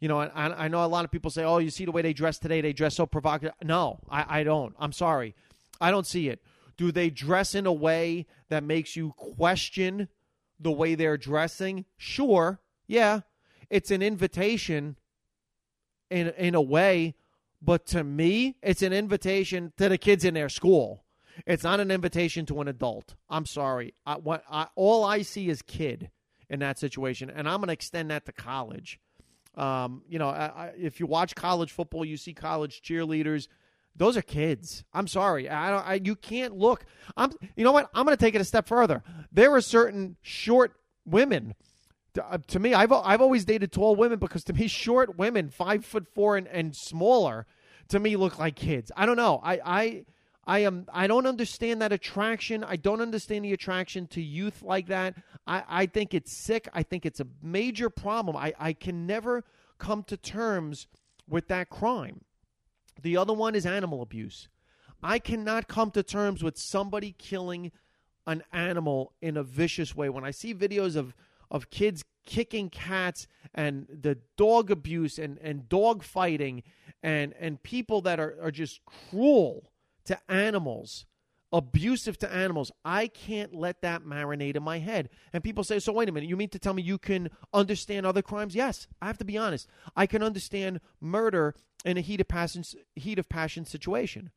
[0.00, 2.02] You know, I, I know a lot of people say, "Oh, you see the way
[2.02, 2.60] they dress today?
[2.60, 4.74] They dress so provocative." No, I, I don't.
[4.78, 5.34] I'm sorry,
[5.80, 6.42] I don't see it.
[6.76, 10.08] Do they dress in a way that makes you question
[10.58, 11.84] the way they're dressing?
[11.98, 13.20] Sure, yeah,
[13.68, 14.96] it's an invitation
[16.10, 17.14] in in a way,
[17.62, 21.04] but to me, it's an invitation to the kids in their school.
[21.46, 23.14] It's not an invitation to an adult.
[23.28, 23.94] I'm sorry.
[24.04, 26.10] I, what I, all I see is kid
[26.48, 28.98] in that situation, and I'm going to extend that to college.
[29.54, 33.48] Um, you know, I, if you watch college football, you see college cheerleaders.
[33.96, 34.84] Those are kids.
[34.92, 35.48] I'm sorry.
[35.48, 36.84] I, I you can't look.
[37.16, 37.32] I'm.
[37.56, 37.90] You know what?
[37.94, 39.02] I'm going to take it a step further.
[39.32, 41.54] There are certain short women
[42.18, 45.84] uh, to me, I've I've always dated tall women because to me, short women, five
[45.84, 47.46] foot four and, and smaller,
[47.88, 48.90] to me look like kids.
[48.96, 49.40] I don't know.
[49.42, 50.04] I I
[50.46, 52.64] I am I don't understand that attraction.
[52.64, 55.14] I don't understand the attraction to youth like that.
[55.46, 56.68] I, I think it's sick.
[56.72, 58.36] I think it's a major problem.
[58.36, 59.44] I, I can never
[59.78, 60.86] come to terms
[61.28, 62.22] with that crime.
[63.00, 64.48] The other one is animal abuse.
[65.02, 67.72] I cannot come to terms with somebody killing
[68.26, 70.08] an animal in a vicious way.
[70.08, 71.14] When I see videos of
[71.50, 76.62] of kids kicking cats and the dog abuse and, and dog fighting
[77.02, 79.70] and, and people that are, are just cruel
[80.04, 81.06] to animals,
[81.52, 82.70] abusive to animals.
[82.84, 85.08] I can't let that marinate in my head.
[85.32, 88.06] And people say, so wait a minute, you mean to tell me you can understand
[88.06, 88.54] other crimes?
[88.54, 89.66] Yes, I have to be honest.
[89.96, 92.62] I can understand murder in a heat of passion,
[92.94, 94.30] heat of passion situation.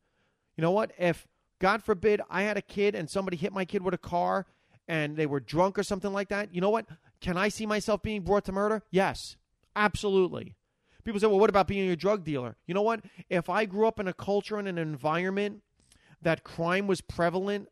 [0.56, 0.92] You know what?
[0.98, 1.26] If
[1.60, 4.46] God forbid I had a kid and somebody hit my kid with a car
[4.88, 6.86] and they were drunk or something like that, you know what?
[7.20, 8.82] Can I see myself being brought to murder?
[8.90, 9.36] Yes,
[9.74, 10.56] absolutely.
[11.04, 12.56] People say, well, what about being a drug dealer?
[12.66, 13.02] You know what?
[13.28, 15.62] If I grew up in a culture and an environment
[16.22, 17.68] that crime was prevalent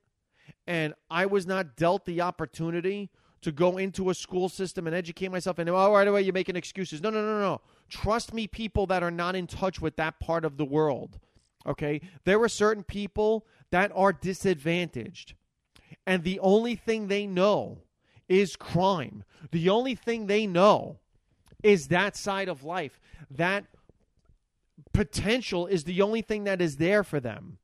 [0.66, 3.10] and I was not dealt the opportunity
[3.40, 6.56] to go into a school system and educate myself and oh right away you're making
[6.56, 7.00] excuses.
[7.00, 7.60] No, no, no, no.
[7.88, 11.18] Trust me, people that are not in touch with that part of the world.
[11.66, 12.00] Okay?
[12.24, 15.34] There are certain people that are disadvantaged
[16.06, 17.78] and the only thing they know
[18.28, 19.24] is crime.
[19.50, 20.98] The only thing they know
[21.62, 22.98] is that side of life,
[23.30, 23.64] that
[24.92, 27.58] potential is the only thing that is there for them.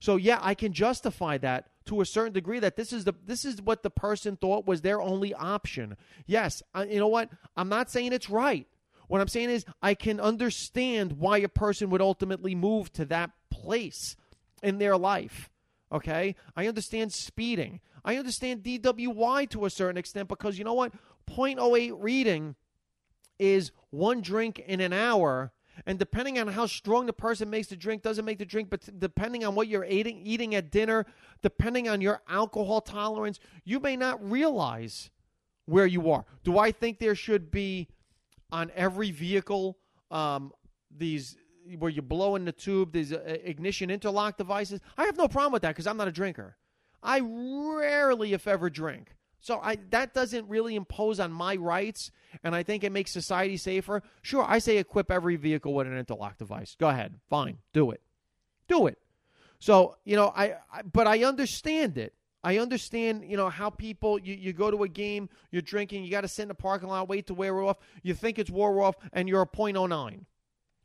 [0.00, 3.44] So yeah, I can justify that to a certain degree that this is the this
[3.44, 5.96] is what the person thought was their only option.
[6.26, 7.30] Yes, I, you know what?
[7.56, 8.66] I'm not saying it's right.
[9.08, 13.30] What I'm saying is I can understand why a person would ultimately move to that
[13.50, 14.16] place
[14.62, 15.50] in their life.
[15.92, 16.34] Okay?
[16.56, 17.80] I understand speeding.
[18.04, 20.92] I understand DWI to a certain extent because you know what?
[21.28, 22.56] 0.08 reading
[23.38, 25.52] is one drink in an hour.
[25.86, 28.88] And depending on how strong the person makes the drink, doesn't make the drink, but
[28.98, 31.06] depending on what you're eating, eating at dinner,
[31.42, 35.10] depending on your alcohol tolerance, you may not realize
[35.64, 36.26] where you are.
[36.44, 37.88] Do I think there should be
[38.52, 39.78] on every vehicle
[40.10, 40.52] um,
[40.94, 41.36] these
[41.76, 44.80] where you blow in the tube, these uh, ignition interlock devices?
[44.96, 46.56] I have no problem with that because I'm not a drinker.
[47.02, 49.16] I rarely, if ever, drink.
[49.40, 52.10] So I that doesn't really impose on my rights,
[52.44, 54.02] and I think it makes society safer.
[54.22, 56.76] Sure, I say equip every vehicle with an interlock device.
[56.78, 58.02] Go ahead, fine, do it,
[58.68, 58.98] do it.
[59.58, 62.14] So you know, I, I but I understand it.
[62.42, 66.10] I understand, you know, how people you, you go to a game, you're drinking, you
[66.10, 67.78] got to sit in the parking lot, wait to wear off.
[68.02, 70.24] You think it's wore off, and you're a .09.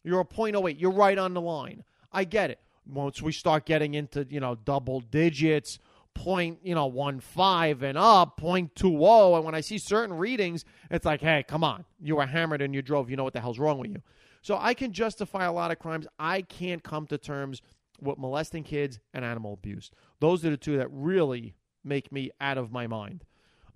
[0.05, 0.79] You're a .08.
[0.79, 1.83] You're right on the line.
[2.11, 2.59] I get it.
[2.87, 5.79] Once we start getting into you know double digits
[6.13, 9.35] point, you know, one five and up, point two oh.
[9.35, 12.73] And when I see certain readings, it's like, hey, come on, you were hammered and
[12.73, 13.09] you drove.
[13.09, 14.01] You know what the hell's wrong with you?
[14.41, 16.07] So I can justify a lot of crimes.
[16.17, 17.61] I can't come to terms
[18.01, 19.91] with molesting kids and animal abuse.
[20.19, 23.23] Those are the two that really make me out of my mind.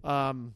[0.03, 0.55] Um,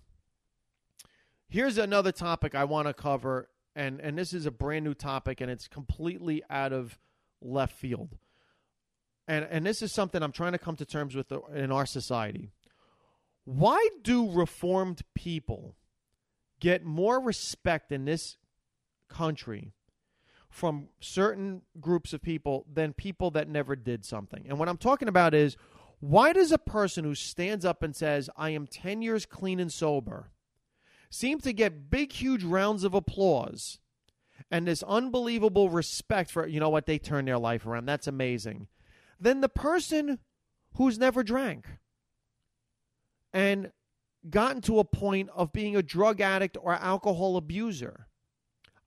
[1.49, 5.41] here's another topic I want to cover, and and this is a brand new topic,
[5.41, 6.97] and it's completely out of
[7.41, 8.17] left field
[9.27, 12.51] and and this is something I'm trying to come to terms with in our society.
[13.45, 15.75] Why do reformed people
[16.59, 18.37] get more respect in this
[19.09, 19.73] country
[20.49, 24.45] from certain groups of people than people that never did something?
[24.47, 25.57] And what I'm talking about is
[25.99, 29.71] why does a person who stands up and says, I am 10 years clean and
[29.71, 30.31] sober,
[31.13, 33.77] seem to get big, huge rounds of applause
[34.49, 37.85] and this unbelievable respect for, you know what, they turn their life around?
[37.85, 38.67] That's amazing
[39.19, 40.19] Then the person
[40.73, 41.67] who's never drank
[43.31, 43.71] and
[44.27, 48.07] gotten to a point of being a drug addict or alcohol abuser.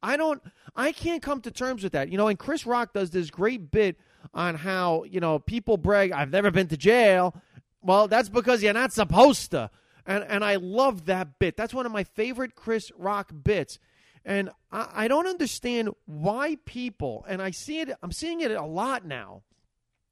[0.03, 0.43] I don't
[0.75, 2.11] I can't come to terms with that.
[2.11, 3.99] You know, and Chris Rock does this great bit
[4.35, 7.35] on how, you know, people brag, I've never been to jail.
[7.83, 9.71] Well, that's because you're not supposed to.
[10.07, 11.57] And and I love that bit.
[11.57, 13.79] That's one of my favorite Chris Rock bits.
[14.25, 18.65] And I, I don't understand why people, and I see it, I'm seeing it a
[18.65, 19.43] lot now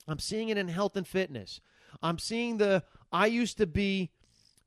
[0.06, 1.60] I'm seeing it in health and fitness.
[2.02, 2.82] I'm seeing the,
[3.12, 4.10] I used to be,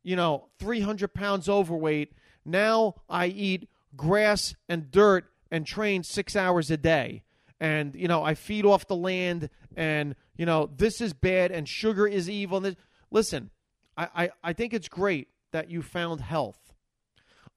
[0.03, 2.13] you know, 300 pounds overweight.
[2.45, 7.23] Now I eat grass and dirt and train six hours a day.
[7.59, 11.67] And, you know, I feed off the land and, you know, this is bad and
[11.67, 12.63] sugar is evil.
[13.11, 13.49] Listen,
[13.97, 16.73] I, I, think it's great that you found health.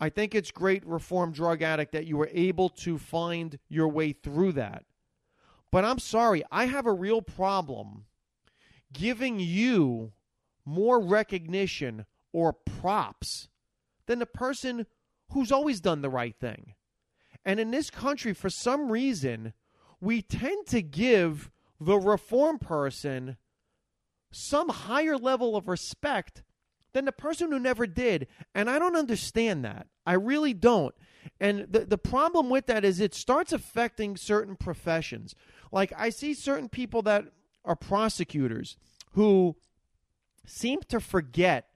[0.01, 4.13] I think it's great, reform drug addict, that you were able to find your way
[4.13, 4.85] through that.
[5.71, 8.07] But I'm sorry, I have a real problem
[8.93, 10.13] giving you
[10.65, 13.49] more recognition or props
[14.07, 14.87] than the person
[15.33, 16.75] who's always done the right thing.
[17.45, 19.53] And in this country, for some reason,
[20.01, 23.37] we tend to give the reform person
[24.31, 26.43] some higher level of respect
[26.93, 28.27] than the person who never did.
[28.55, 29.87] And I don't understand that.
[30.07, 30.95] I really don't.
[31.39, 35.35] And the, the problem with that is it starts affecting certain professions.
[35.71, 37.25] Like I see certain people that
[37.65, 38.77] are prosecutors
[39.13, 39.57] who
[40.47, 41.69] seem to forget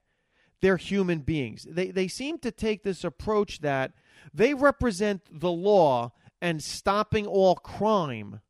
[0.61, 1.67] they're human beings.
[1.69, 3.93] They they seem to take this approach that
[4.33, 8.41] they represent the law and stopping all crime.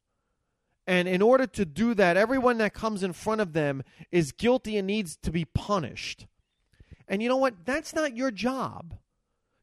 [0.88, 4.78] And in order to do that, everyone that comes in front of them is guilty
[4.78, 6.28] and needs to be punished.
[7.08, 7.66] And you know what?
[7.66, 8.96] That's not your job.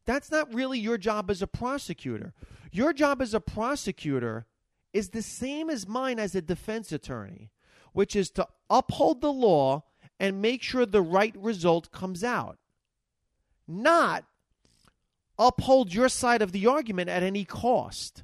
[0.04, 2.32] That's not really your job as a prosecutor.
[2.72, 4.46] Your job as a prosecutor
[4.92, 7.50] is the same as mine as a defense attorney,
[7.92, 9.84] which is to uphold the law
[10.18, 12.58] and make sure the right result comes out,
[13.66, 14.24] not
[15.38, 18.22] uphold your side of the argument at any cost.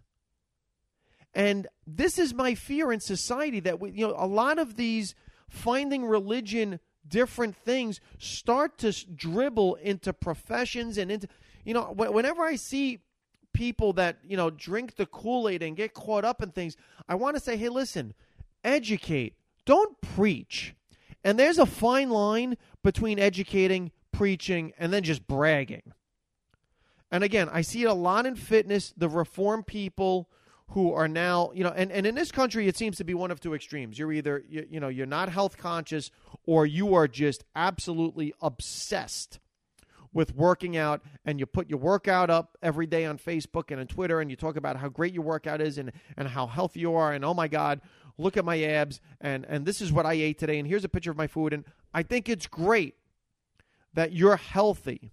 [1.39, 5.14] And this is my fear in society that we, you know a lot of these
[5.49, 11.26] finding religion different things start to dribble into professions and into
[11.64, 13.01] you know whenever I see
[13.59, 16.76] people that, you know, drink the Kool Aid and get caught up in things,
[17.09, 18.14] I want to say, hey, listen,
[18.62, 19.34] educate,
[19.64, 20.76] don't preach.
[21.24, 25.93] And there's a fine line between educating, preaching, and then just bragging.
[27.11, 30.30] And again, I see it a lot in fitness, the reform people
[30.72, 33.30] who are now, you know, and, and in this country, it seems to be one
[33.30, 33.98] of two extremes.
[33.98, 36.10] You're either, you, you know, you're not health conscious
[36.44, 39.38] or you are just absolutely obsessed
[40.12, 43.86] with working out and you put your workout up every day on Facebook and on
[43.86, 46.94] Twitter and you talk about how great your workout is and, and how healthy you
[46.94, 47.80] are and oh my God,
[48.18, 50.88] look at my abs and, and this is what I ate today and here's a
[50.88, 51.64] picture of my food and
[51.94, 52.94] I think it's great
[53.94, 55.12] that you're healthy.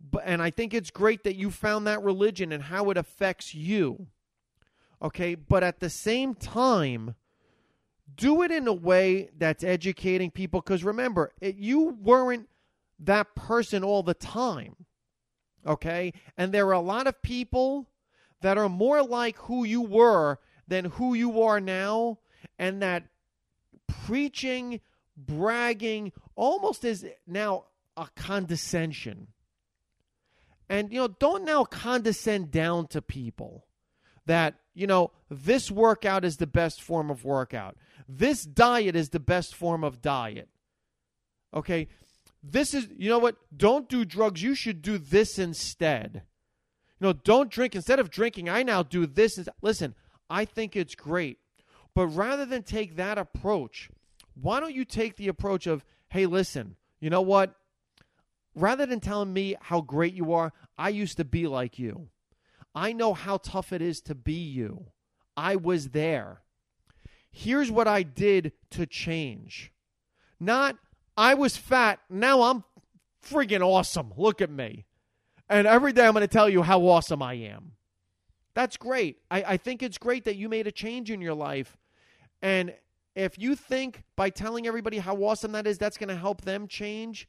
[0.00, 3.54] But and I think it's great that you found that religion and how it affects
[3.54, 4.06] you.
[5.02, 7.16] Okay, but at the same time,
[8.16, 12.48] do it in a way that's educating people because remember, it, you weren't
[13.00, 14.76] that person all the time.
[15.66, 16.12] Okay?
[16.36, 17.88] And there are a lot of people
[18.42, 20.38] that are more like who you were
[20.68, 22.18] than who you are now,
[22.58, 23.04] and that
[24.04, 24.80] preaching,
[25.16, 27.64] bragging almost is now
[27.96, 29.28] a condescension.
[30.68, 33.66] And, you know, don't now condescend down to people
[34.26, 37.76] that, you know, this workout is the best form of workout.
[38.08, 40.48] This diet is the best form of diet.
[41.54, 41.88] Okay?
[42.42, 43.36] This is, you know what?
[43.56, 44.42] Don't do drugs.
[44.42, 46.22] You should do this instead.
[46.98, 47.74] You know, don't drink.
[47.74, 49.38] Instead of drinking, I now do this.
[49.60, 49.94] Listen,
[50.30, 51.38] I think it's great.
[51.94, 53.90] But rather than take that approach,
[54.34, 57.54] why don't you take the approach of, hey, listen, you know what?
[58.54, 62.08] Rather than telling me how great you are, I used to be like you.
[62.74, 64.86] I know how tough it is to be you.
[65.36, 66.42] I was there.
[67.30, 69.72] Here's what I did to change.
[70.38, 70.76] Not,
[71.16, 72.00] I was fat.
[72.10, 72.64] Now I'm
[73.24, 74.12] friggin' awesome.
[74.16, 74.86] Look at me.
[75.48, 77.72] And every day I'm going to tell you how awesome I am.
[78.54, 79.18] That's great.
[79.30, 81.78] I, I think it's great that you made a change in your life.
[82.42, 82.74] And
[83.14, 86.66] if you think by telling everybody how awesome that is, that's going to help them
[86.66, 87.28] change,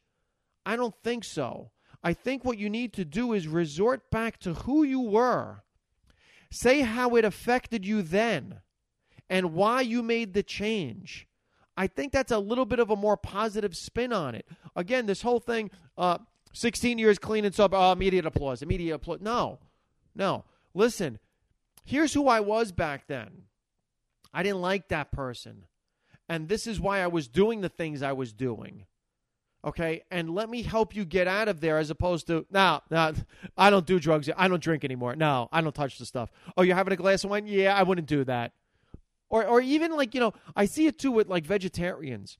[0.65, 1.71] I don't think so.
[2.03, 5.63] I think what you need to do is resort back to who you were.
[6.51, 8.59] Say how it affected you then
[9.29, 11.27] and why you made the change.
[11.75, 14.45] I think that's a little bit of a more positive spin on it.
[14.75, 16.19] Again, this whole thing, uh,
[16.53, 19.21] 16 years clean and sober, uh, immediate applause, immediate applause.
[19.21, 19.59] No,
[20.13, 20.43] no.
[20.75, 21.19] Listen,
[21.83, 23.43] here's who I was back then.
[24.33, 25.65] I didn't like that person.
[26.29, 28.85] And this is why I was doing the things I was doing.
[29.65, 33.13] Okay, and let me help you get out of there as opposed to no, no,
[33.57, 34.29] I don't do drugs.
[34.35, 35.15] I don't drink anymore.
[35.15, 36.31] No, I don't touch the stuff.
[36.57, 37.47] Oh, you're having a glass of wine?
[37.47, 38.51] Yeah, I wouldn't do that.
[39.29, 42.37] Or, or even like you know, I see it too with like vegetarians,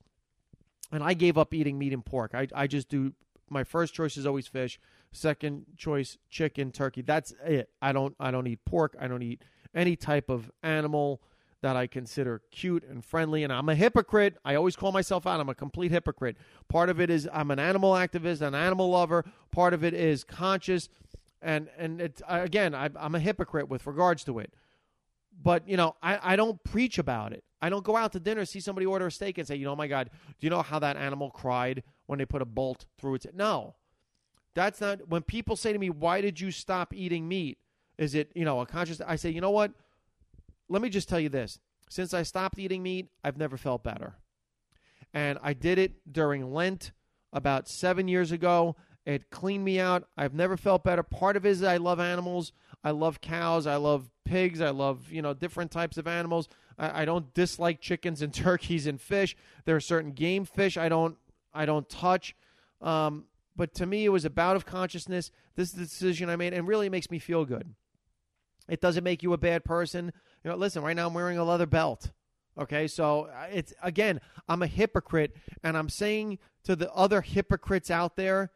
[0.92, 2.32] and I gave up eating meat and pork.
[2.36, 3.14] I I just do.
[3.50, 4.80] My first choice is always fish.
[5.14, 7.04] Second choice, chicken, turkey.
[7.04, 7.70] That's it.
[7.82, 8.98] I don't I don't eat pork.
[9.00, 9.44] I don't eat
[9.74, 11.22] any type of animal
[11.64, 13.44] that I consider cute and friendly.
[13.46, 14.36] And I'm a hypocrite.
[14.44, 15.40] I always call myself out.
[15.40, 16.36] I'm a complete hypocrite.
[16.68, 19.24] Part of it is I'm an animal activist, an animal lover.
[19.50, 20.90] Part of it is conscious.
[21.42, 24.54] And and it, again, I, I'm a hypocrite with regards to it.
[25.42, 27.46] But you know, I, I don't preach about it.
[27.62, 29.76] I don't go out to dinner, see somebody order a steak, and say, you know,
[29.76, 33.16] my God, do you know how that animal cried when they put a bolt through
[33.16, 33.28] its?
[33.34, 33.76] No,
[34.54, 35.08] that's not.
[35.08, 37.58] When people say to me, "Why did you stop eating meat?"
[37.98, 39.00] Is it you know a conscious?
[39.00, 39.72] I say, you know what?
[40.70, 41.60] Let me just tell you this.
[41.90, 44.16] Since I stopped eating meat, I've never felt better.
[45.14, 46.92] And I did it during Lent
[47.32, 48.76] about seven years ago.
[49.06, 50.08] It cleaned me out.
[50.18, 51.04] I've never felt better.
[51.04, 52.54] Part of it is I love animals.
[52.84, 53.68] I love cows.
[53.68, 54.62] I love pigs.
[54.62, 56.48] I love, you know, different types of animals.
[56.78, 59.36] I, I don't dislike chickens and turkeys and fish.
[59.66, 61.18] There are certain game fish I don't
[61.54, 62.36] I don't touch.
[62.82, 65.32] Um, but to me, it was a bout of consciousness.
[65.56, 67.76] This is the decision I made, and really makes me feel good.
[68.68, 70.12] It doesn't make you a bad person.
[70.44, 72.12] You know, listen, right now I'm wearing a leather belt.
[72.58, 77.90] Okay, so uh, it's again, I'm a hypocrite, and I'm saying to the other hypocrites
[77.90, 78.52] out there,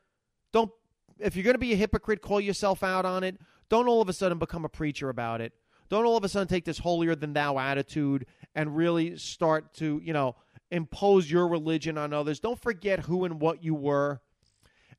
[0.54, 0.72] don't
[1.20, 3.38] if you're going to be a hypocrite, call yourself out on it.
[3.70, 5.54] Don't all of a sudden become a preacher about it.
[5.90, 10.02] Don't all of a sudden take this holier than thou attitude and really start to,
[10.04, 10.36] you know,
[10.70, 12.40] impose your religion on others.
[12.40, 14.22] Don't forget who and what you were.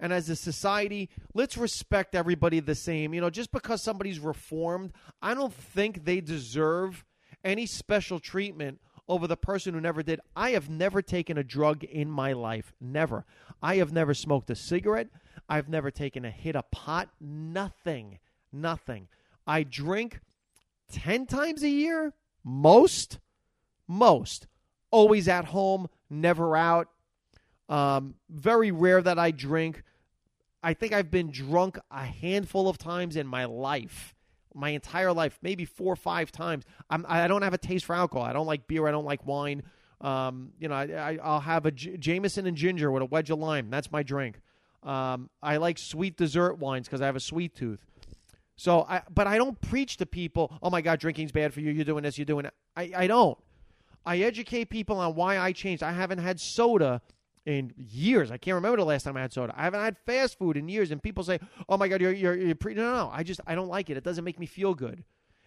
[0.01, 3.15] And as a society, let's respect everybody the same.
[3.15, 7.05] You know, just because somebody's reformed, I don't think they deserve
[7.45, 10.21] any special treatment over the person who never did.
[10.37, 12.73] I have never taken a drug in my life.
[12.81, 13.25] Never.
[13.63, 15.09] I have never smoked a cigarette.
[15.49, 17.09] I've never taken a hit of pot.
[17.21, 18.19] Nothing.
[18.53, 19.09] Nothing.
[19.47, 20.21] I drink
[20.93, 22.13] 10 times a year.
[22.45, 23.19] Most.
[23.87, 24.47] Most.
[24.91, 26.89] Always at home, never out.
[27.69, 29.83] Um, very rare that I drink.
[30.63, 34.15] I think I've been drunk a handful of times in my life,
[34.55, 36.65] my entire life, maybe four or five times.
[36.91, 38.27] I'm, I don't have a taste for alcohol.
[38.27, 38.89] I don't like beer.
[38.89, 39.63] I don't like wine.
[40.01, 43.39] Um, you know, I, will have a J- Jameson and ginger with a wedge of
[43.39, 43.71] lime.
[43.71, 44.41] That's my drink.
[44.83, 47.85] Um, I like sweet dessert wines because I have a sweet tooth.
[48.57, 51.71] So, I, but I don't preach to people, oh my God, drinking's bad for you.
[51.71, 52.55] You're doing this, you're doing it.
[52.77, 53.39] I, I don't.
[54.05, 55.83] I educate people on why I changed.
[55.83, 57.01] I haven't had soda
[57.47, 58.31] in years.
[58.31, 59.55] I can't remember the last time I had soda.
[59.57, 60.91] I haven't had fast food in years.
[60.91, 62.75] And people say, "Oh my God, you're you're, you're pre-.
[62.75, 63.11] no, no, no.
[63.13, 63.97] I just I don't like it.
[63.97, 65.05] It doesn't make me feel good."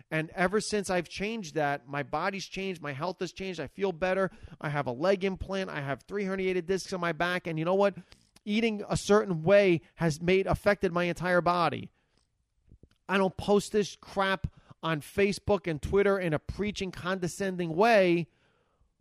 [0.10, 3.62] And ever since I've changed that, my body's changed, my health has changed.
[3.62, 4.30] I feel better.
[4.60, 5.70] I have a leg implant.
[5.70, 7.96] I have three herniated discs on my back, and you know what?
[8.44, 11.92] Eating a certain way has made affected my entire body.
[13.08, 14.48] I don't post this crap
[14.84, 18.28] on Facebook and Twitter in a preaching, condescending way.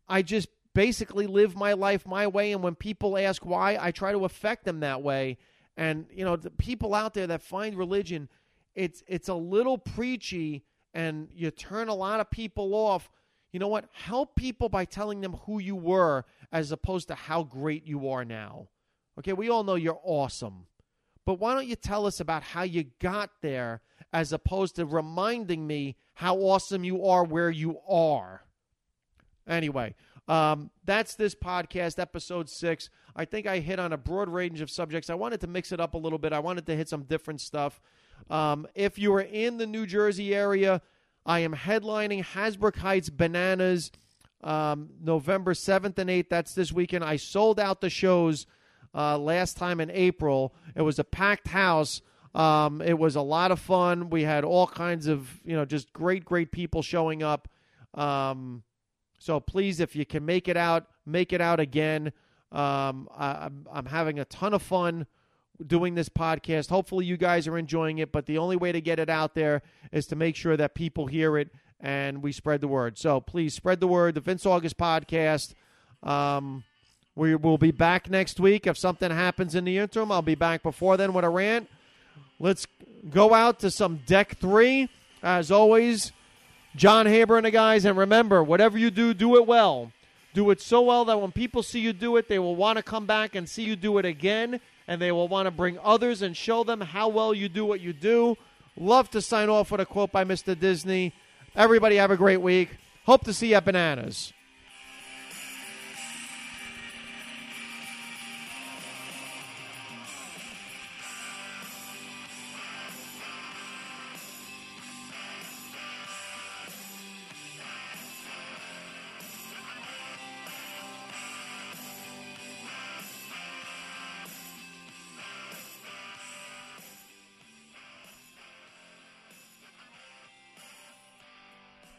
[0.08, 2.52] I just basically live my life my way.
[2.52, 5.38] And when people ask why, I try to affect them that way.
[5.76, 8.28] And, you know, the people out there that find religion,
[8.74, 10.64] it's it's a little preachy
[10.94, 13.10] and you turn a lot of people off.
[13.52, 13.86] You know what?
[13.92, 18.24] Help people by telling them who you were as opposed to how great you are
[18.24, 18.68] now.
[19.18, 20.66] Okay, we all know you're awesome.
[21.26, 25.66] But why don't you tell us about how you got there as opposed to reminding
[25.66, 28.42] me how awesome you are where you are?
[29.46, 29.94] Anyway,
[30.30, 32.88] um, that's this podcast, episode six.
[33.16, 35.10] I think I hit on a broad range of subjects.
[35.10, 36.32] I wanted to mix it up a little bit.
[36.32, 37.80] I wanted to hit some different stuff.
[38.30, 40.82] Um, if you are in the New Jersey area,
[41.26, 43.90] I am headlining Hasbrouck Heights Bananas
[44.44, 46.28] um, November 7th and 8th.
[46.28, 47.02] That's this weekend.
[47.02, 48.46] I sold out the shows
[48.94, 50.54] uh, last time in April.
[50.76, 52.02] It was a packed house.
[52.36, 54.10] Um, it was a lot of fun.
[54.10, 57.48] We had all kinds of, you know, just great, great people showing up.
[57.94, 58.62] Um,
[59.20, 62.12] so please, if you can make it out, make it out again.
[62.50, 65.06] Um, I, I'm, I'm having a ton of fun
[65.64, 66.70] doing this podcast.
[66.70, 68.12] Hopefully, you guys are enjoying it.
[68.12, 69.62] But the only way to get it out there
[69.92, 72.96] is to make sure that people hear it and we spread the word.
[72.98, 74.14] So please spread the word.
[74.14, 75.54] The Vince August podcast.
[76.02, 76.64] Um,
[77.14, 78.66] we will be back next week.
[78.66, 81.68] If something happens in the interim, I'll be back before then with a rant.
[82.38, 82.66] Let's
[83.10, 84.88] go out to some deck three.
[85.22, 86.12] As always,
[86.76, 87.84] John Haber and the guys.
[87.84, 89.92] And remember, whatever you do, do it well.
[90.32, 92.82] Do it so well that when people see you do it, they will want to
[92.82, 94.60] come back and see you do it again.
[94.86, 97.80] And they will want to bring others and show them how well you do what
[97.80, 98.36] you do.
[98.76, 100.58] Love to sign off with a quote by Mr.
[100.58, 101.12] Disney.
[101.56, 102.70] Everybody have a great week.
[103.04, 104.32] Hope to see you at Bananas.